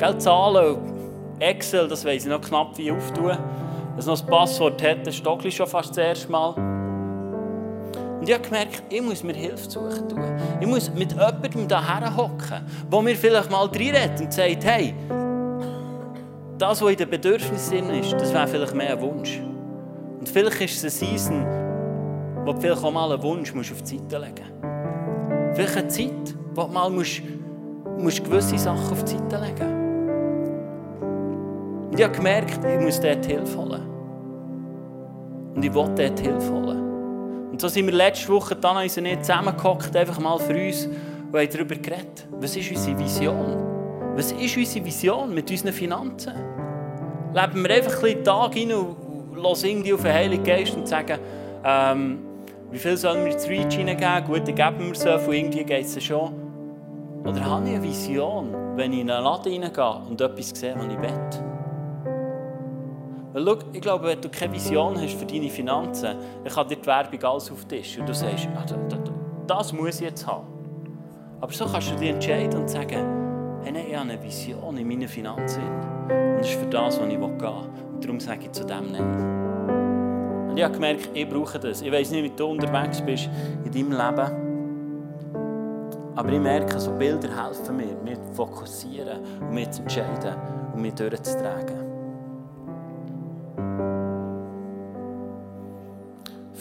Geld 0.00 0.20
Zahlen, 0.20 0.92
Excel, 1.38 1.88
das 1.88 2.04
weiß 2.04 2.24
ich 2.24 2.30
noch 2.30 2.40
knapp 2.40 2.76
wie 2.78 2.90
auftun. 2.90 3.36
Dass 3.96 4.06
noch 4.06 4.18
das 4.18 4.26
Passwort 4.26 4.82
hat, 4.82 5.06
das 5.06 5.16
stocke 5.16 5.48
ich 5.48 5.56
schon 5.56 5.66
fast 5.66 5.90
das 5.90 5.98
erste 5.98 6.30
Mal. 6.30 6.54
Und 8.22 8.28
ich 8.28 8.34
habe 8.34 8.44
gemerkt, 8.44 8.82
ich 8.88 9.02
muss 9.02 9.22
mir 9.22 9.34
Hilfe 9.34 9.68
suchen. 9.68 10.06
Ich 10.60 10.66
muss 10.66 10.92
mit 10.94 11.12
jemandem 11.12 11.66
daher 11.66 12.16
hocken, 12.16 12.64
der 12.90 13.02
mir 13.02 13.16
vielleicht 13.16 13.50
mal 13.50 13.66
reinredet 13.66 14.20
und 14.20 14.32
sagt, 14.32 14.64
hey, 14.64 14.94
das, 16.56 16.80
was 16.80 16.90
in 16.90 16.96
den 16.96 17.10
Bedürfnissen 17.10 17.90
ist, 17.90 18.12
das 18.12 18.32
wäre 18.32 18.46
vielleicht 18.46 18.74
mehr 18.74 18.92
ein 18.92 19.00
Wunsch. 19.00 19.40
Und 20.20 20.28
vielleicht 20.28 20.60
ist 20.60 20.84
es 20.84 21.02
eine 21.02 21.10
Season, 21.12 21.44
wo 22.44 22.52
du 22.52 22.60
vielleicht 22.60 22.84
auch 22.84 22.92
mal 22.92 23.10
einen 23.10 23.22
Wunsch 23.22 23.52
musst 23.52 23.72
auf 23.72 23.82
die 23.82 23.98
Seite 23.98 24.18
legen 24.18 24.46
musst. 24.60 25.56
Vielleicht 25.56 25.76
eine 25.76 25.88
Zeit, 25.88 26.36
wo 26.54 26.62
du 26.62 26.68
mal 26.68 26.90
musst, 26.90 27.22
musst 27.98 28.22
gewisse 28.22 28.56
Sachen 28.56 28.92
auf 28.92 29.02
die 29.02 29.10
Seite 29.10 29.44
legen 29.44 29.81
Und 31.92 31.98
ich 31.98 32.04
habe 32.06 32.16
gemerkt, 32.16 32.58
ich 32.64 32.80
muss 32.80 32.98
dort 32.98 33.26
Hilfe 33.26 33.58
holen. 33.58 33.82
Und 35.54 35.62
ich 35.62 35.74
will 35.74 35.90
dort 35.94 36.18
Hilfe 36.18 36.50
holen. 36.50 37.50
Und 37.50 37.60
so 37.60 37.68
sind 37.68 37.84
wir 37.84 37.92
letzte 37.92 38.32
Woche 38.32 38.56
dann 38.56 38.78
uns 38.78 38.96
nicht 38.96 39.26
zusammengehockt, 39.26 39.94
einfach 39.94 40.18
mal 40.18 40.38
für 40.38 40.54
uns 40.54 40.86
und 40.86 41.38
haben 41.38 41.48
darüber 41.52 41.74
geredet. 41.74 42.26
Was 42.30 42.56
ist 42.56 42.70
unsere 42.70 42.98
Vision? 42.98 44.14
Was 44.16 44.32
ist 44.32 44.56
unsere 44.56 44.86
Vision 44.86 45.34
mit 45.34 45.50
unseren 45.50 45.74
Finanzen? 45.74 46.32
Leben 47.34 47.62
wir 47.62 47.74
einfach 47.74 48.02
ein 48.02 48.24
Tag 48.24 48.56
rein 48.56 48.72
und 48.72 48.96
hören 49.36 49.56
irgendwie 49.62 49.92
auf 49.92 50.02
den 50.02 50.14
Heiligen 50.14 50.44
Geist 50.44 50.74
und 50.74 50.88
sagen, 50.88 51.18
ähm, 51.62 52.20
wie 52.70 52.78
viel 52.78 52.96
sollen 52.96 53.22
wir 53.26 53.32
ins 53.32 53.46
Reach 53.46 53.74
hineingeben? 53.74 54.24
Gut, 54.24 54.48
dann 54.48 54.54
geben 54.54 54.88
wir 54.88 54.94
so 54.94 55.18
viel, 55.18 55.34
irgendwie 55.34 55.64
geht 55.64 55.84
es 55.84 56.02
schon. 56.02 56.32
Oder 57.22 57.44
habe 57.44 57.68
ich 57.68 57.74
eine 57.74 57.82
Vision, 57.82 58.76
wenn 58.76 58.94
ich 58.94 59.00
in 59.00 59.10
einen 59.10 59.24
Laden 59.24 59.52
hineingehe 59.52 60.00
und 60.08 60.18
etwas 60.22 60.58
sehe, 60.58 60.74
was 60.74 60.86
ich 60.86 60.98
will? 60.98 61.51
Weil 63.32 63.46
schau, 63.46 63.58
ich 63.72 63.80
glaube, 63.80 64.06
wenn 64.08 64.20
du 64.20 64.28
keine 64.28 64.52
Vision 64.52 65.00
hast 65.00 65.14
für 65.14 65.24
deine 65.24 65.48
Finanzen, 65.48 66.16
dann 66.44 66.52
kann 66.52 66.68
dir 66.68 66.76
die 66.76 66.86
Werbung 66.86 67.24
alles 67.24 67.50
auf 67.50 67.64
den 67.64 67.68
Tisch 67.80 67.98
und 67.98 68.08
du 68.08 68.14
sagst, 68.14 68.48
ah, 68.54 68.64
das 69.46 69.72
muss 69.72 69.96
ich 69.96 70.02
jetzt 70.02 70.26
haben. 70.26 70.46
Aber 71.40 71.52
so 71.52 71.66
kannst 71.66 71.90
du 71.90 71.96
dich 71.96 72.10
entscheiden 72.10 72.60
und 72.60 72.68
sagen, 72.68 73.60
hey, 73.62 73.72
nein, 73.72 73.86
ich 73.88 73.96
habe 73.96 74.10
eine 74.10 74.22
Vision 74.22 74.76
in 74.76 74.86
meinen 74.86 75.08
Finanzen. 75.08 75.62
Und 75.62 76.38
das 76.38 76.48
ist 76.48 76.58
für 76.58 76.66
das, 76.66 77.00
was 77.00 77.06
ich 77.08 77.18
gehen 77.18 77.40
will. 77.40 77.48
Und 77.94 78.04
darum 78.04 78.20
sage 78.20 78.44
ich 78.44 78.52
zu 78.52 78.64
dem 78.64 78.92
Nein. 78.92 80.50
Und 80.50 80.56
ich 80.56 80.64
habe 80.64 80.74
gemerkt, 80.74 81.08
ich 81.14 81.28
brauche 81.28 81.58
das. 81.58 81.80
Ich 81.80 81.90
weiß 81.90 82.10
nicht, 82.10 82.24
wie 82.24 82.36
du 82.36 82.46
unterwegs 82.46 83.00
bist 83.00 83.30
in 83.64 83.72
deinem 83.72 83.92
Leben. 83.92 84.52
Aber 86.14 86.28
ich 86.28 86.40
merke, 86.40 86.78
so 86.78 86.92
Bilder 86.92 87.28
helfen 87.28 87.76
mir, 87.76 87.96
mich 88.04 88.18
zu 88.22 88.34
fokussieren 88.34 89.18
und 89.40 89.54
mich 89.54 89.70
zu 89.70 89.80
entscheiden 89.82 90.36
und 90.74 90.82
mich 90.82 90.92
durchzutragen. 90.94 91.81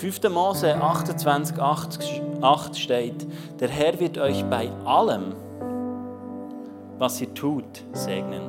5. 0.01 0.31
Mose 0.31 0.81
28, 0.81 1.59
8 2.41 2.75
steht, 2.75 3.27
der 3.59 3.69
Herr 3.69 3.99
wird 3.99 4.17
euch 4.17 4.43
bei 4.45 4.67
allem, 4.83 5.35
was 6.97 7.21
ihr 7.21 7.31
tut, 7.35 7.83
segnen. 7.93 8.41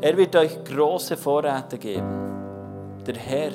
Er 0.00 0.16
wird 0.16 0.36
euch 0.36 0.62
große 0.62 1.16
Vorräte 1.16 1.78
geben. 1.78 3.02
Der 3.04 3.16
Herr, 3.16 3.50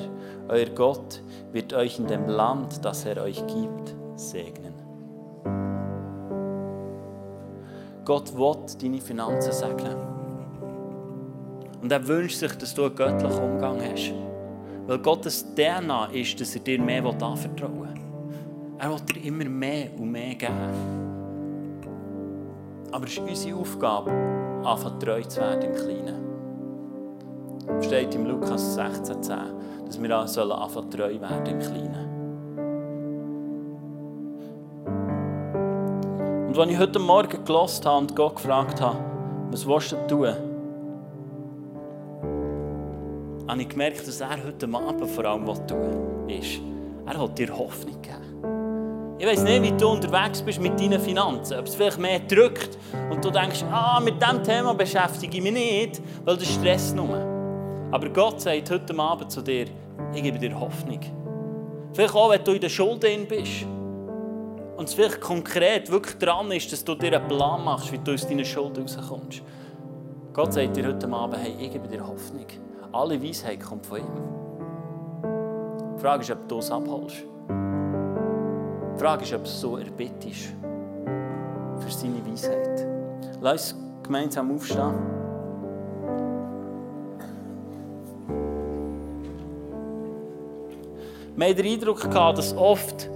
euer 0.48 0.66
Gott, 0.66 1.22
wird 1.50 1.72
euch 1.72 1.98
in 1.98 2.08
dem 2.08 2.28
Land, 2.28 2.84
das 2.84 3.06
er 3.06 3.22
euch 3.22 3.42
gibt, 3.46 3.96
segnen. 4.16 4.74
Gott 8.04 8.36
will 8.36 8.54
deine 8.82 9.00
Finanzen 9.00 9.52
segnen. 9.52 9.96
Und 11.80 11.90
er 11.90 12.06
wünscht 12.06 12.36
sich, 12.36 12.52
dass 12.58 12.74
du 12.74 12.84
einen 12.84 12.94
göttlichen 12.94 13.42
Umgang 13.42 13.80
hast. 13.80 14.25
Weil 14.86 14.98
Gottes 14.98 15.44
DNA 15.54 16.06
ist, 16.12 16.40
dass 16.40 16.54
er 16.54 16.60
dir 16.60 16.80
mehr 16.80 17.04
anvertrauen 17.04 17.80
will. 17.80 18.00
Er 18.78 18.90
will 18.90 19.00
dir 19.00 19.24
immer 19.24 19.44
mehr 19.44 19.88
und 19.98 20.12
mehr 20.12 20.34
geben. 20.34 20.52
Aber 22.92 23.04
es 23.04 23.12
ist 23.12 23.18
unsere 23.18 23.58
Aufgabe, 23.58 24.10
anfangen 24.64 25.00
treu 25.00 25.22
zu 25.22 25.40
werden 25.40 25.62
im 25.62 25.74
Kleinen. 25.74 26.26
Es 27.78 27.86
steht 27.86 28.14
im 28.14 28.26
Lukas 28.26 28.78
16,10, 28.78 29.86
dass 29.86 30.00
wir 30.00 30.16
anfangen 30.16 30.90
treu 30.90 31.20
werden 31.20 31.46
im 31.46 31.58
Kleinen. 31.58 32.06
Und 36.46 36.58
als 36.58 36.70
ich 36.70 36.78
heute 36.78 36.98
Morgen 37.00 37.44
gelost 37.44 37.84
habe 37.84 37.98
und 37.98 38.14
Gott 38.14 38.36
gefragt 38.36 38.80
habe, 38.80 38.98
was 39.50 39.66
willst 39.66 39.92
du 39.92 39.96
tun, 40.06 40.34
habe 43.48 43.62
ich 43.62 43.68
gemerkt, 43.68 44.06
dass 44.06 44.20
er 44.20 44.42
heute 44.44 44.66
Abend 44.66 45.10
vor 45.10 45.24
allem 45.24 45.46
tun 45.66 46.28
ist. 46.28 46.60
Er 47.06 47.20
will 47.20 47.28
dir 47.28 47.56
Hoffnung 47.56 48.00
geben. 48.02 49.16
Ich 49.18 49.26
weiß 49.26 49.44
nicht, 49.44 49.62
wie 49.62 49.72
du 49.72 49.88
unterwegs 49.88 50.42
bist 50.42 50.60
mit 50.60 50.78
deinen 50.78 51.00
Finanzen. 51.00 51.58
Ob 51.58 51.66
es 51.66 51.74
vielleicht 51.74 51.98
mehr 51.98 52.20
drückt 52.20 52.76
und 53.10 53.24
du 53.24 53.30
denkst, 53.30 53.64
ah, 53.70 54.00
mit 54.00 54.20
diesem 54.20 54.42
Thema 54.42 54.74
beschäftige 54.74 55.38
ich 55.38 55.42
mich 55.42 55.52
nicht, 55.52 56.02
weil 56.24 56.36
das 56.36 56.52
Stress 56.52 56.92
nur. 56.92 57.16
Aber 57.92 58.08
Gott 58.10 58.40
sagt 58.40 58.70
heute 58.70 58.98
Abend 58.98 59.30
zu 59.30 59.40
dir, 59.40 59.66
ich 60.12 60.22
gebe 60.22 60.38
dir 60.38 60.58
Hoffnung. 60.58 61.00
Vielleicht 61.94 62.14
auch, 62.14 62.30
wenn 62.30 62.44
du 62.44 62.52
in 62.52 62.60
der 62.60 62.68
Schuld 62.68 63.00
bist 63.00 63.64
und 64.76 64.88
es 64.88 64.92
vielleicht 64.92 65.20
konkret 65.20 65.90
wirklich 65.90 66.18
dran 66.18 66.50
ist, 66.52 66.70
dass 66.70 66.84
du 66.84 66.94
dir 66.94 67.18
einen 67.18 67.28
Plan 67.28 67.64
machst, 67.64 67.90
wie 67.92 67.98
du 67.98 68.12
aus 68.12 68.28
deiner 68.28 68.44
Schuld 68.44 68.78
rauskommst. 68.78 69.40
Gott 70.34 70.52
sagt 70.52 70.76
dir 70.76 70.88
heute 70.88 71.08
Abend, 71.08 71.38
hey, 71.40 71.54
ich 71.58 71.72
gebe 71.72 71.88
dir 71.88 72.06
Hoffnung. 72.06 72.44
Alle 72.96 73.22
Weisheit 73.22 73.60
kommt 73.60 73.84
von 73.84 73.98
ihm. 73.98 74.06
Die 75.96 76.00
Frage 76.00 76.22
ist, 76.22 76.30
ob 76.30 76.48
du 76.48 76.58
es 76.60 76.70
abholst. 76.70 77.26
Die 78.94 78.98
Frage 78.98 79.22
ist, 79.22 79.34
ob 79.34 79.44
es 79.44 79.60
so 79.60 79.76
erbittest 79.76 80.54
für 81.78 81.90
seine 81.90 82.24
Weisheit. 82.26 82.86
Lass 83.42 83.74
uns 83.74 83.82
gemeinsam 84.02 84.50
aufstehen. 84.54 84.94
Wir 91.36 91.48
hatten 91.48 91.56
den 91.56 91.66
Eindruck, 91.66 92.10
dass 92.10 92.56
oft 92.56 93.10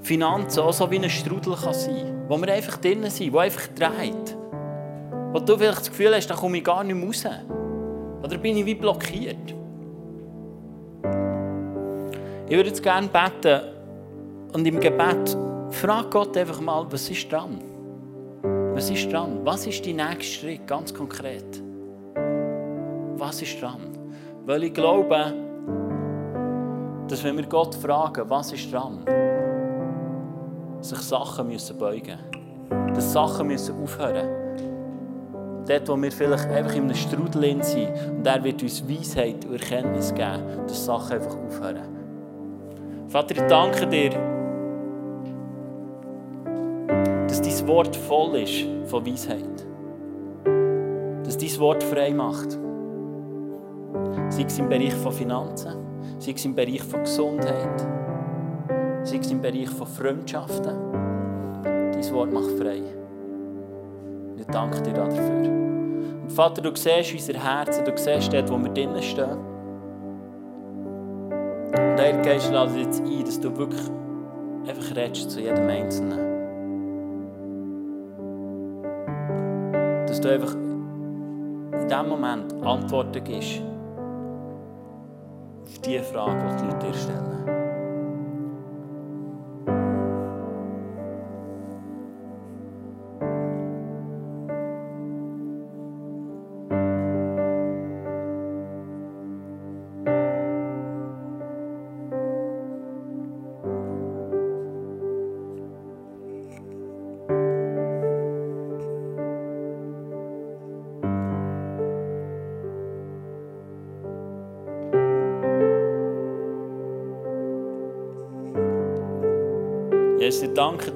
Finanzen 0.00 0.60
auch 0.60 0.72
so 0.72 0.90
wie 0.90 1.00
ein 1.00 1.10
Strudel 1.10 1.54
kann 1.54 1.74
sein 1.74 1.96
kann, 1.96 2.28
wo 2.30 2.38
wir 2.38 2.50
einfach 2.50 2.78
drinnen 2.78 3.10
sind, 3.10 3.30
wo 3.30 3.38
einfach 3.38 3.66
dreht. 3.74 4.38
Wo 5.32 5.38
du 5.38 5.58
vielleicht 5.58 5.80
das 5.80 5.90
Gefühl 5.90 6.14
hast, 6.14 6.28
da 6.28 6.34
komme 6.34 6.56
ich 6.56 6.64
gar 6.64 6.82
nicht 6.82 6.96
mehr 6.96 7.06
raus. 7.06 7.26
Oder 8.28 8.36
bin 8.36 8.58
ich 8.58 8.66
wie 8.66 8.74
blockiert? 8.74 9.54
Ich 12.46 12.54
würde 12.54 12.68
jetzt 12.68 12.82
gerne 12.82 13.08
beten 13.08 13.62
und 14.52 14.66
im 14.66 14.78
Gebet 14.78 15.34
frag 15.70 16.10
Gott 16.10 16.36
einfach 16.36 16.60
mal, 16.60 16.84
was 16.90 17.08
ist 17.08 17.32
dran? 17.32 17.58
Was 18.74 18.90
ist 18.90 19.10
dran? 19.10 19.40
Was 19.44 19.66
ist 19.66 19.82
die 19.86 19.94
nächste 19.94 20.24
Schritt, 20.24 20.66
ganz 20.66 20.92
konkret? 20.92 21.62
Was 23.16 23.40
ist 23.40 23.62
dran? 23.62 23.96
Weil 24.44 24.64
ich 24.64 24.74
glaube, 24.74 25.32
dass 27.08 27.24
wenn 27.24 27.38
wir 27.38 27.46
Gott 27.46 27.74
fragen, 27.76 28.28
was 28.28 28.52
ist 28.52 28.70
dran, 28.70 29.06
sich 30.82 30.98
Sachen 30.98 31.48
müssen 31.48 31.78
beugen 31.78 32.18
müssen. 32.68 32.94
Dass 32.94 33.10
Sachen 33.10 33.46
müssen 33.46 33.82
aufhören 33.82 34.37
Dort, 35.68 35.86
wo 35.86 36.00
wir 36.00 36.10
vielleicht 36.10 36.48
einfach 36.48 36.74
in 36.74 36.84
einem 36.84 36.94
Strudel 36.94 37.62
sind 37.62 37.90
und 38.16 38.26
er 38.26 38.42
wird 38.42 38.62
uns 38.62 38.82
Weisheit 38.88 39.44
und 39.44 39.52
Erkenntnis 39.52 40.14
geben, 40.14 40.42
dass 40.66 40.86
Sachen 40.86 41.12
einfach 41.12 41.36
aufhören. 41.36 41.82
Vater, 43.08 43.36
ich 43.36 43.42
danke 43.42 43.86
dir, 43.86 44.10
dass 47.26 47.42
dein 47.42 47.68
Wort 47.68 47.94
voll 47.94 48.36
ist 48.36 48.64
von 48.86 49.04
Weisheit. 49.04 49.66
Dass 51.24 51.36
dein 51.36 51.58
Wort 51.58 51.82
frei 51.82 52.14
macht. 52.14 52.52
Sei 54.30 54.44
es 54.44 54.58
im 54.58 54.70
Bereich 54.70 54.94
von 54.94 55.12
Finanzen, 55.12 55.74
sei 56.18 56.32
es 56.32 56.44
im 56.46 56.54
Bereich 56.54 56.82
von 56.82 57.00
Gesundheit, 57.00 57.86
sei 59.02 59.18
es 59.18 59.30
im 59.30 59.42
Bereich 59.42 59.68
von 59.68 59.86
Freundschaften. 59.86 60.76
Dein 61.62 62.12
Wort 62.12 62.32
macht 62.32 62.52
frei. 62.58 62.97
Danke 64.50 64.82
dir 64.82 64.94
dafür. 64.94 65.22
Und 66.22 66.32
Vater, 66.32 66.62
du 66.62 66.74
siehst 66.74 67.12
unser 67.12 67.38
Herzen, 67.38 67.84
du 67.84 67.92
siehst 67.96 68.32
dort, 68.32 68.50
wo 68.50 68.58
wir 68.58 68.70
drinnen 68.70 69.02
stehen. 69.02 69.38
Und 71.70 72.00
Heiliger 72.00 72.22
Geist, 72.22 72.50
lade 72.50 72.72
dich 72.72 72.84
jetzt 72.84 73.00
ein, 73.02 73.24
dass 73.24 73.40
du 73.40 73.56
wirklich 73.56 73.90
einfach 74.66 74.96
redest 74.96 75.30
zu 75.30 75.40
jedem 75.40 75.68
Einzelnen. 75.68 76.18
Dass 80.06 80.20
du 80.20 80.30
einfach 80.30 80.54
in 80.54 81.88
diesem 81.88 82.08
Moment 82.08 82.52
Antworten 82.64 83.24
gibst 83.24 83.62
auf 85.66 85.78
die 85.80 85.98
Frage, 85.98 86.42
die 86.50 86.56
die 86.56 86.64
Leute 86.64 86.86
dir 86.86 86.94
stellen. 86.94 87.57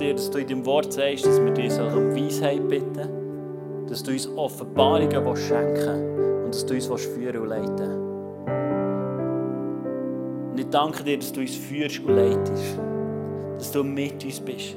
Dir, 0.02 0.14
dass 0.14 0.30
du 0.30 0.38
in 0.38 0.46
deinem 0.46 0.66
Wort 0.66 0.92
sagst, 0.92 1.26
dass 1.26 1.40
wir 1.40 1.52
dir 1.52 1.70
um 1.94 2.14
Weisheit 2.14 2.68
bitten 2.68 3.22
dass 3.92 4.02
du 4.02 4.12
uns 4.12 4.26
Offenbarungen 4.36 5.36
schenken 5.36 6.16
willst 6.16 6.44
und 6.44 6.54
dass 6.54 6.64
du 6.64 6.94
uns 6.94 7.04
führen 7.04 7.42
und 7.42 7.48
leiten 7.48 7.92
Und 10.50 10.58
ich 10.58 10.70
danke 10.70 11.04
dir, 11.04 11.18
dass 11.18 11.30
du 11.30 11.40
uns 11.40 11.54
führst 11.54 12.00
und 12.00 12.16
leitest, 12.16 12.78
dass 13.58 13.70
du 13.70 13.84
mit 13.84 14.24
uns 14.24 14.40
bist 14.40 14.76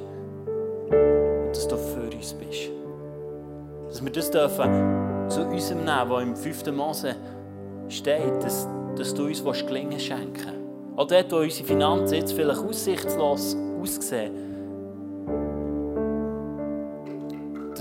und 0.90 1.50
dass 1.50 1.66
du 1.66 1.78
für 1.78 2.14
uns 2.14 2.34
bist. 2.34 2.72
Dass 3.88 4.04
wir 4.04 4.12
das 4.12 4.30
dürfen 4.30 5.30
zu 5.30 5.44
unserem 5.44 5.86
nehmen, 5.86 6.10
was 6.10 6.24
im 6.24 6.36
5. 6.36 6.72
Mose 6.74 7.16
steht, 7.88 8.44
dass, 8.44 8.68
dass 8.98 9.14
du 9.14 9.28
uns 9.28 9.42
gelingen 9.66 9.98
schenken 9.98 10.92
Auch 10.98 11.08
dort, 11.08 11.32
wo 11.32 11.38
unsere 11.38 11.66
Finanzen 11.66 12.16
jetzt 12.16 12.34
vielleicht 12.34 12.60
aussichtslos 12.60 13.56
aussehen, 13.82 14.55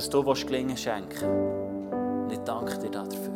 dass 0.04 0.10
du 0.10 0.46
gelingen 0.46 0.76
schenken 0.76 1.24
Und 2.24 2.32
ich 2.32 2.38
danke 2.40 2.78
dir 2.78 2.90
dafür. 2.90 3.32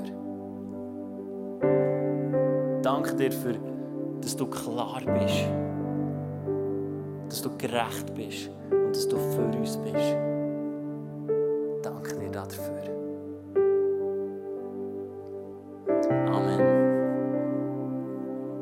Danke 2.83 3.15
dir, 3.15 3.33
für, 3.33 3.55
dass 4.21 4.37
du 4.37 4.47
klar 4.47 5.01
bist, 5.01 5.47
dass 7.29 7.43
du 7.43 7.57
gerecht 7.57 8.15
bist 8.15 8.51
und 8.71 8.95
dass 8.95 9.09
du 9.09 9.17
für 9.17 9.43
uns 9.45 9.77
bist. 9.79 10.17
Danke 11.83 12.19
dir 12.19 12.31
dafür. 12.31 12.98